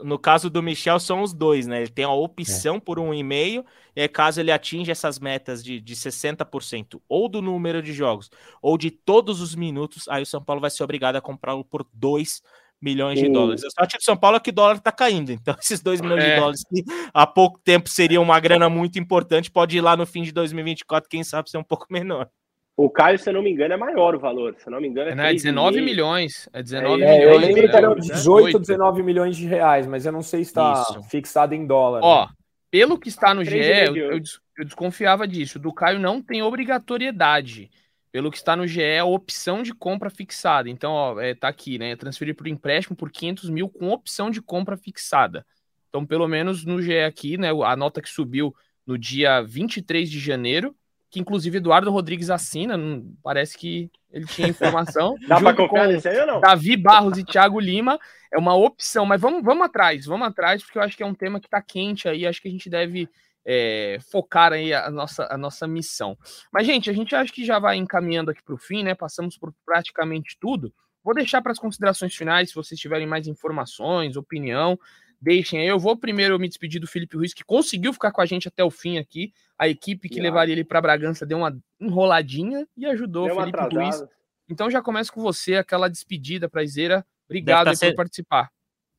[0.03, 1.81] No caso do Michel, são os dois, né?
[1.81, 2.79] Ele tem a opção é.
[2.79, 7.41] por um e-mail, e aí, caso ele atinja essas metas de, de 60%, ou do
[7.41, 8.29] número de jogos,
[8.61, 11.85] ou de todos os minutos, aí o São Paulo vai ser obrigado a comprá-lo por
[11.91, 12.43] dois
[12.83, 13.63] milhões de dólares.
[13.63, 15.31] A sorte de São Paulo é que o dólar está caindo.
[15.31, 16.33] Então, esses 2 milhões é.
[16.33, 20.05] de dólares que há pouco tempo seria uma grana muito importante, pode ir lá no
[20.05, 22.29] fim de 2024, quem sabe ser um pouco menor.
[22.75, 24.55] O Caio, se eu não me engano, é maior o valor.
[24.57, 26.49] Se eu não me engano, é, não, é 19 milhões.
[26.51, 27.33] É 19 é, milhões.
[27.33, 30.83] Eu lembro que eram 18, 19 milhões de reais, mas eu não sei se está
[31.07, 32.01] fixado em dólar.
[32.03, 32.31] Ó, né?
[32.71, 34.19] pelo que está no GE, eu, eu,
[34.57, 35.59] eu desconfiava disso.
[35.59, 37.69] Do Caio não tem obrigatoriedade
[38.13, 40.69] pelo que está no GE, a opção de compra fixada.
[40.69, 41.95] Então, ó, é, tá aqui, né?
[41.95, 45.43] Transferir por empréstimo por 500 mil com opção de compra fixada.
[45.89, 47.49] Então, pelo menos no GE aqui, né?
[47.49, 48.55] A nota que subiu
[48.85, 50.75] no dia 23 de janeiro,
[51.09, 52.77] que inclusive Eduardo Rodrigues assina,
[53.23, 55.15] parece que ele tinha informação.
[55.27, 56.39] Dá para comprar isso aí ou não?
[56.39, 57.99] Davi Barros e Thiago Lima
[58.31, 61.15] é uma opção, mas vamos, vamos atrás, vamos atrás, porque eu acho que é um
[61.15, 63.09] tema que está quente aí, acho que a gente deve
[63.45, 66.17] é, focar aí a nossa, a nossa missão.
[66.51, 68.95] Mas, gente, a gente acha que já vai encaminhando aqui para o fim, né?
[68.95, 70.73] Passamos por praticamente tudo.
[71.03, 74.79] Vou deixar para as considerações finais, se vocês tiverem mais informações, opinião,
[75.19, 75.67] deixem aí.
[75.67, 78.63] Eu vou primeiro me despedir do Felipe Ruiz, que conseguiu ficar com a gente até
[78.63, 79.33] o fim aqui.
[79.57, 84.03] A equipe que levaria ele para Bragança deu uma enroladinha e ajudou o Felipe Ruiz.
[84.49, 87.05] Então já começo com você, aquela despedida pra Izeira.
[87.25, 88.49] Obrigado tá por participar.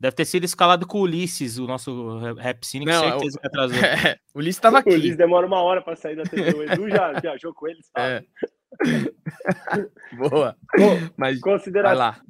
[0.05, 3.41] Deve ter sido escalado com o Ulisses, o nosso rap cine, que Não, certeza o,
[3.41, 3.79] que atrasou.
[4.13, 4.91] É, o Ulisses estava aqui.
[4.91, 6.53] O Ulisses demora uma hora para sair da TV.
[6.59, 8.29] O Edu já viajou com ele, sabe?
[8.83, 10.13] É.
[10.15, 10.55] Boa.
[11.17, 12.21] Mas considera lá.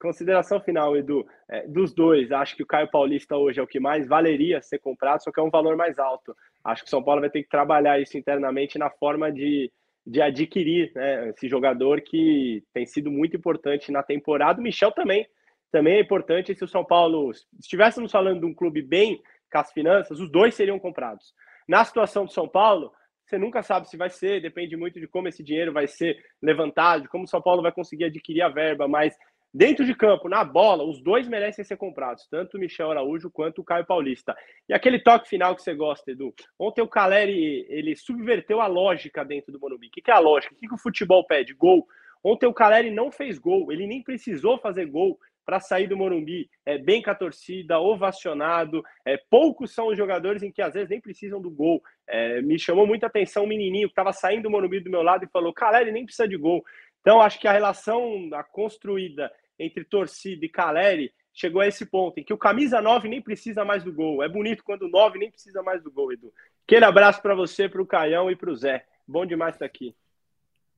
[0.00, 1.24] consideração final, Edu.
[1.48, 4.80] É, dos dois, acho que o Caio Paulista hoje é o que mais valeria ser
[4.80, 6.34] comprado, só que é um valor mais alto.
[6.64, 9.70] Acho que o São Paulo vai ter que trabalhar isso internamente na forma de,
[10.04, 14.58] de adquirir né, esse jogador que tem sido muito importante na temporada.
[14.58, 15.24] O Michel também
[15.72, 19.20] também é importante se o São Paulo estivéssemos falando de um clube bem
[19.50, 21.34] com as finanças, os dois seriam comprados.
[21.66, 22.92] Na situação do São Paulo,
[23.24, 27.02] você nunca sabe se vai ser, depende muito de como esse dinheiro vai ser levantado,
[27.02, 29.16] de como o São Paulo vai conseguir adquirir a verba, mas
[29.52, 33.60] dentro de campo, na bola, os dois merecem ser comprados, tanto o Michel Araújo quanto
[33.60, 34.36] o Caio Paulista.
[34.68, 36.34] E aquele toque final que você gosta, Edu.
[36.58, 39.86] Ontem o Caleri, ele subverteu a lógica dentro do Morumbi.
[39.86, 40.54] O que é a lógica?
[40.54, 41.54] O que o futebol pede?
[41.54, 41.86] Gol.
[42.24, 46.48] Ontem o Caleri não fez gol, ele nem precisou fazer gol para sair do Morumbi
[46.64, 48.82] é, bem com a torcida, ovacionado.
[49.04, 51.82] É, poucos são os jogadores em que às vezes nem precisam do gol.
[52.06, 55.24] É, me chamou muita atenção um menininho que estava saindo do Morumbi do meu lado
[55.24, 56.64] e falou: Caleri nem precisa de gol.
[57.00, 62.18] Então, acho que a relação a construída entre torcida e Caleri chegou a esse ponto,
[62.18, 64.22] em que o camisa 9 nem precisa mais do gol.
[64.22, 66.32] É bonito quando o 9 nem precisa mais do gol, Edu.
[66.66, 68.84] Aquele abraço para você, para o Caião e para o Zé.
[69.06, 69.94] Bom demais estar aqui.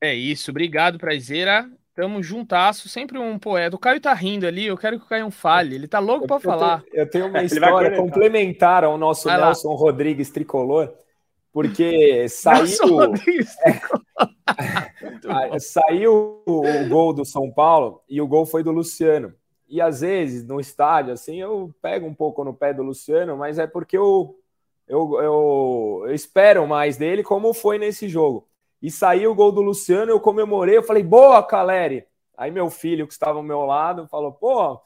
[0.01, 1.69] É isso, obrigado, Prazeira.
[1.95, 3.73] Tamo juntasso, sempre um poeta.
[3.73, 5.75] O Caio tá rindo ali, eu quero que o Caio fale.
[5.75, 6.81] Ele tá louco para falar.
[6.83, 9.77] Tenho, eu tenho uma história complementar ao nosso vai Nelson lá.
[9.77, 10.93] Rodrigues tricolor,
[11.53, 13.13] porque saiu.
[15.53, 19.33] É, saiu o gol do São Paulo e o gol foi do Luciano.
[19.69, 23.57] E às vezes no estádio, assim, eu pego um pouco no pé do Luciano, mas
[23.57, 24.37] é porque eu,
[24.85, 28.45] eu, eu, eu espero mais dele, como foi nesse jogo
[28.81, 32.05] e saiu o gol do Luciano, eu comemorei, eu falei, boa, Caleri.
[32.37, 34.79] Aí meu filho, que estava ao meu lado, falou, pô,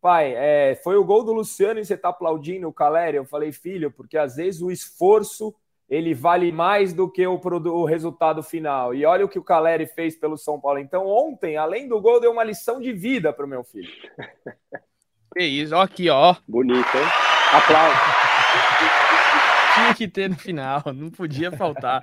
[0.00, 3.16] pai, é, foi o gol do Luciano e você tá aplaudindo o Caleri?
[3.16, 5.54] Eu falei, filho, porque às vezes o esforço
[5.88, 8.92] ele vale mais do que o, o resultado final.
[8.92, 10.78] E olha o que o Caleri fez pelo São Paulo.
[10.80, 13.90] Então, ontem, além do gol, deu uma lição de vida para o meu filho.
[15.36, 16.34] Que isso, ó aqui, ó.
[16.48, 17.04] Bonito, hein?
[17.52, 18.25] Aplausos
[19.76, 22.02] tinha que ter no final, não podia faltar.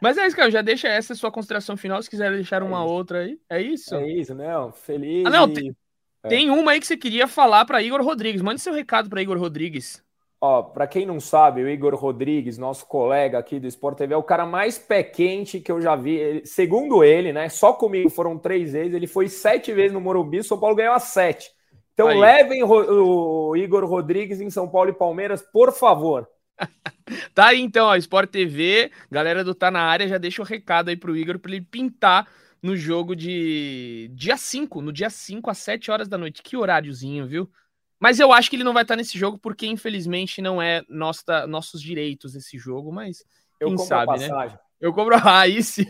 [0.00, 2.84] Mas é isso, cara, já deixa essa sua consideração final, se quiser deixar uma é
[2.84, 3.38] outra aí.
[3.48, 3.94] É isso?
[3.94, 4.72] É isso, não.
[4.72, 5.24] Feliz.
[5.26, 5.74] Ah, não, tem,
[6.22, 6.28] é.
[6.28, 8.42] tem uma aí que você queria falar para Igor Rodrigues.
[8.42, 10.02] Mande seu recado para Igor Rodrigues.
[10.44, 14.16] Ó, para quem não sabe, o Igor Rodrigues, nosso colega aqui do Sport TV, é
[14.16, 16.16] o cara mais pé quente que eu já vi.
[16.16, 17.48] Ele, segundo ele, né?
[17.48, 18.92] Só comigo foram três vezes.
[18.92, 21.48] Ele foi sete vezes no Morumbi, o São Paulo ganhou as sete.
[21.94, 22.18] Então aí.
[22.18, 26.28] levem o Igor Rodrigues em São Paulo e Palmeiras, por favor.
[27.34, 30.48] tá aí então, ó, Sport TV, galera do Tá na área, já deixa o um
[30.48, 32.28] recado aí pro Igor para ele pintar
[32.62, 36.42] no jogo de dia 5, no dia 5 às 7 horas da noite.
[36.42, 37.50] Que horáriozinho, viu?
[37.98, 41.46] Mas eu acho que ele não vai estar nesse jogo porque infelizmente não é nossa,
[41.46, 43.24] nossos direitos esse jogo, mas
[43.60, 44.58] eu quem sabe, né?
[44.80, 45.86] Eu compro aí sim.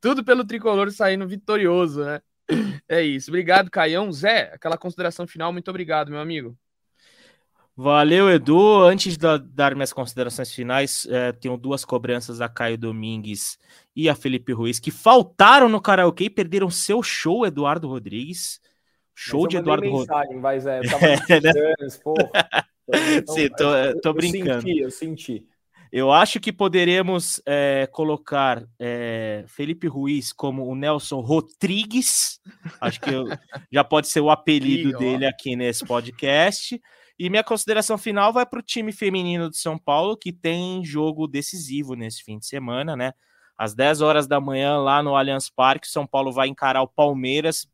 [0.00, 2.20] Tudo pelo tricolor saindo vitorioso, né?
[2.88, 3.30] É isso.
[3.30, 4.10] Obrigado, Caião.
[4.10, 6.56] Zé, aquela consideração final, muito obrigado, meu amigo.
[7.80, 8.82] Valeu, Edu.
[8.82, 13.56] Antes de dar minhas considerações finais, é, tenho duas cobranças a Caio Domingues
[13.94, 18.60] e a Felipe Ruiz, que faltaram no karaokê e perderam seu show, Eduardo Rodrigues.
[19.14, 20.40] Show de Eduardo Rodrigues.
[20.40, 21.52] Mas é, eu tava é, né?
[23.14, 24.50] então, Sim, tô, eu, tô brincando.
[24.50, 25.46] Eu senti, eu senti.
[25.92, 32.40] Eu acho que poderemos é, colocar é, Felipe Ruiz como o Nelson Rodrigues.
[32.80, 33.26] Acho que eu,
[33.70, 36.80] já pode ser o apelido dele aqui nesse podcast.
[37.18, 41.26] E minha consideração final vai para o time feminino de São Paulo, que tem jogo
[41.26, 43.12] decisivo nesse fim de semana, né?
[43.56, 47.68] Às 10 horas da manhã, lá no Allianz Parque, São Paulo vai encarar o Palmeiras,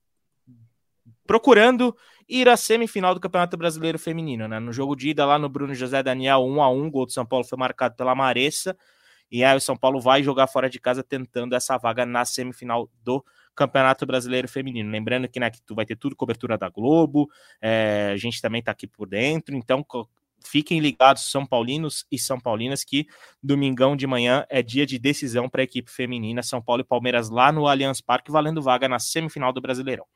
[1.26, 1.95] procurando
[2.26, 4.59] ir à semifinal do Campeonato Brasileiro Feminino, né?
[4.59, 7.26] No jogo de ida lá no Bruno José Daniel, 1 a 1 gol do São
[7.26, 8.74] Paulo foi marcado pela Maressa.
[9.31, 12.89] E aí o São Paulo vai jogar fora de casa tentando essa vaga na semifinal
[13.03, 14.91] do Campeonato Brasileiro Feminino.
[14.91, 17.29] Lembrando que, né, que tu vai ter tudo cobertura da Globo,
[17.61, 19.85] é, a gente também tá aqui por dentro, então
[20.45, 23.07] fiquem ligados, São Paulinos e São Paulinas, que
[23.43, 27.31] domingão de manhã é dia de decisão para a equipe feminina, São Paulo e Palmeiras
[27.31, 30.07] lá no Allianz Parque, valendo vaga na semifinal do Brasileirão.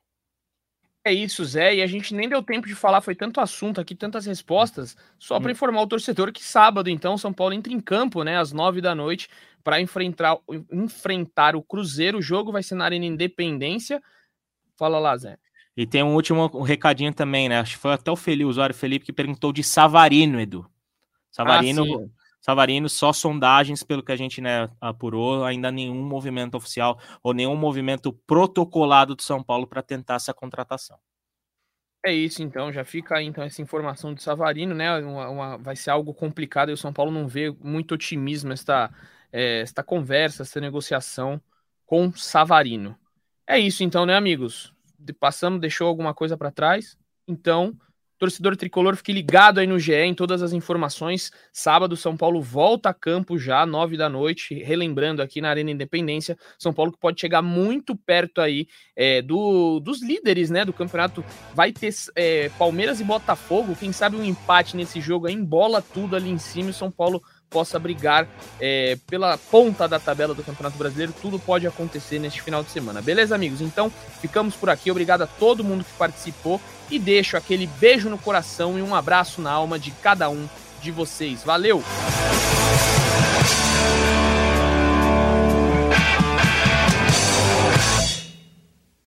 [1.09, 3.95] É isso, Zé, e a gente nem deu tempo de falar, foi tanto assunto aqui,
[3.95, 5.53] tantas respostas, só para hum.
[5.53, 8.95] informar o torcedor que sábado, então, São Paulo entra em campo, né, às nove da
[8.95, 9.27] noite,
[9.65, 10.37] para enfrentar,
[10.71, 12.19] enfrentar o Cruzeiro.
[12.19, 14.03] O jogo vai ser na Arena Independência.
[14.77, 15.39] Fala lá, Zé.
[15.75, 17.59] E tem um último recadinho também, né?
[17.59, 20.69] Acho que foi até o Felipe, o usuário Felipe, que perguntou de Savarino, Edu.
[21.31, 26.99] Savarino, ah, Savarino, só sondagens, pelo que a gente né, apurou, ainda nenhum movimento oficial
[27.23, 30.99] ou nenhum movimento protocolado do São Paulo para tentar essa contratação.
[32.05, 34.99] É isso, então, já fica aí então essa informação do Savarino, né?
[34.99, 38.91] Uma, uma, vai ser algo complicado e o São Paulo não vê muito otimismo esta,
[39.33, 41.43] é, esta conversa, essa negociação
[41.85, 42.97] com Savarino.
[43.47, 44.73] É isso, então, né, amigos?
[45.19, 46.97] Passamos, deixou alguma coisa para trás?
[47.27, 47.79] Então,
[48.19, 51.31] Torcedor tricolor, fique ligado aí no GE em todas as informações.
[51.53, 54.55] Sábado, São Paulo volta a campo já, nove da noite.
[54.55, 58.67] Relembrando aqui na Arena Independência, São Paulo que pode chegar muito perto aí
[58.97, 61.25] é, do, dos líderes né, do campeonato.
[61.55, 63.77] Vai ter é, Palmeiras e Botafogo.
[63.79, 67.23] Quem sabe um empate nesse jogo aí, embola tudo ali em cima e São Paulo
[67.49, 68.29] possa brigar
[68.61, 71.15] é, pela ponta da tabela do Campeonato Brasileiro.
[71.21, 73.01] Tudo pode acontecer neste final de semana.
[73.01, 73.61] Beleza, amigos?
[73.61, 73.91] Então,
[74.21, 74.91] ficamos por aqui.
[74.91, 76.61] Obrigado a todo mundo que participou
[76.91, 80.49] e deixo aquele beijo no coração e um abraço na alma de cada um
[80.81, 81.43] de vocês.
[81.45, 81.83] Valeu!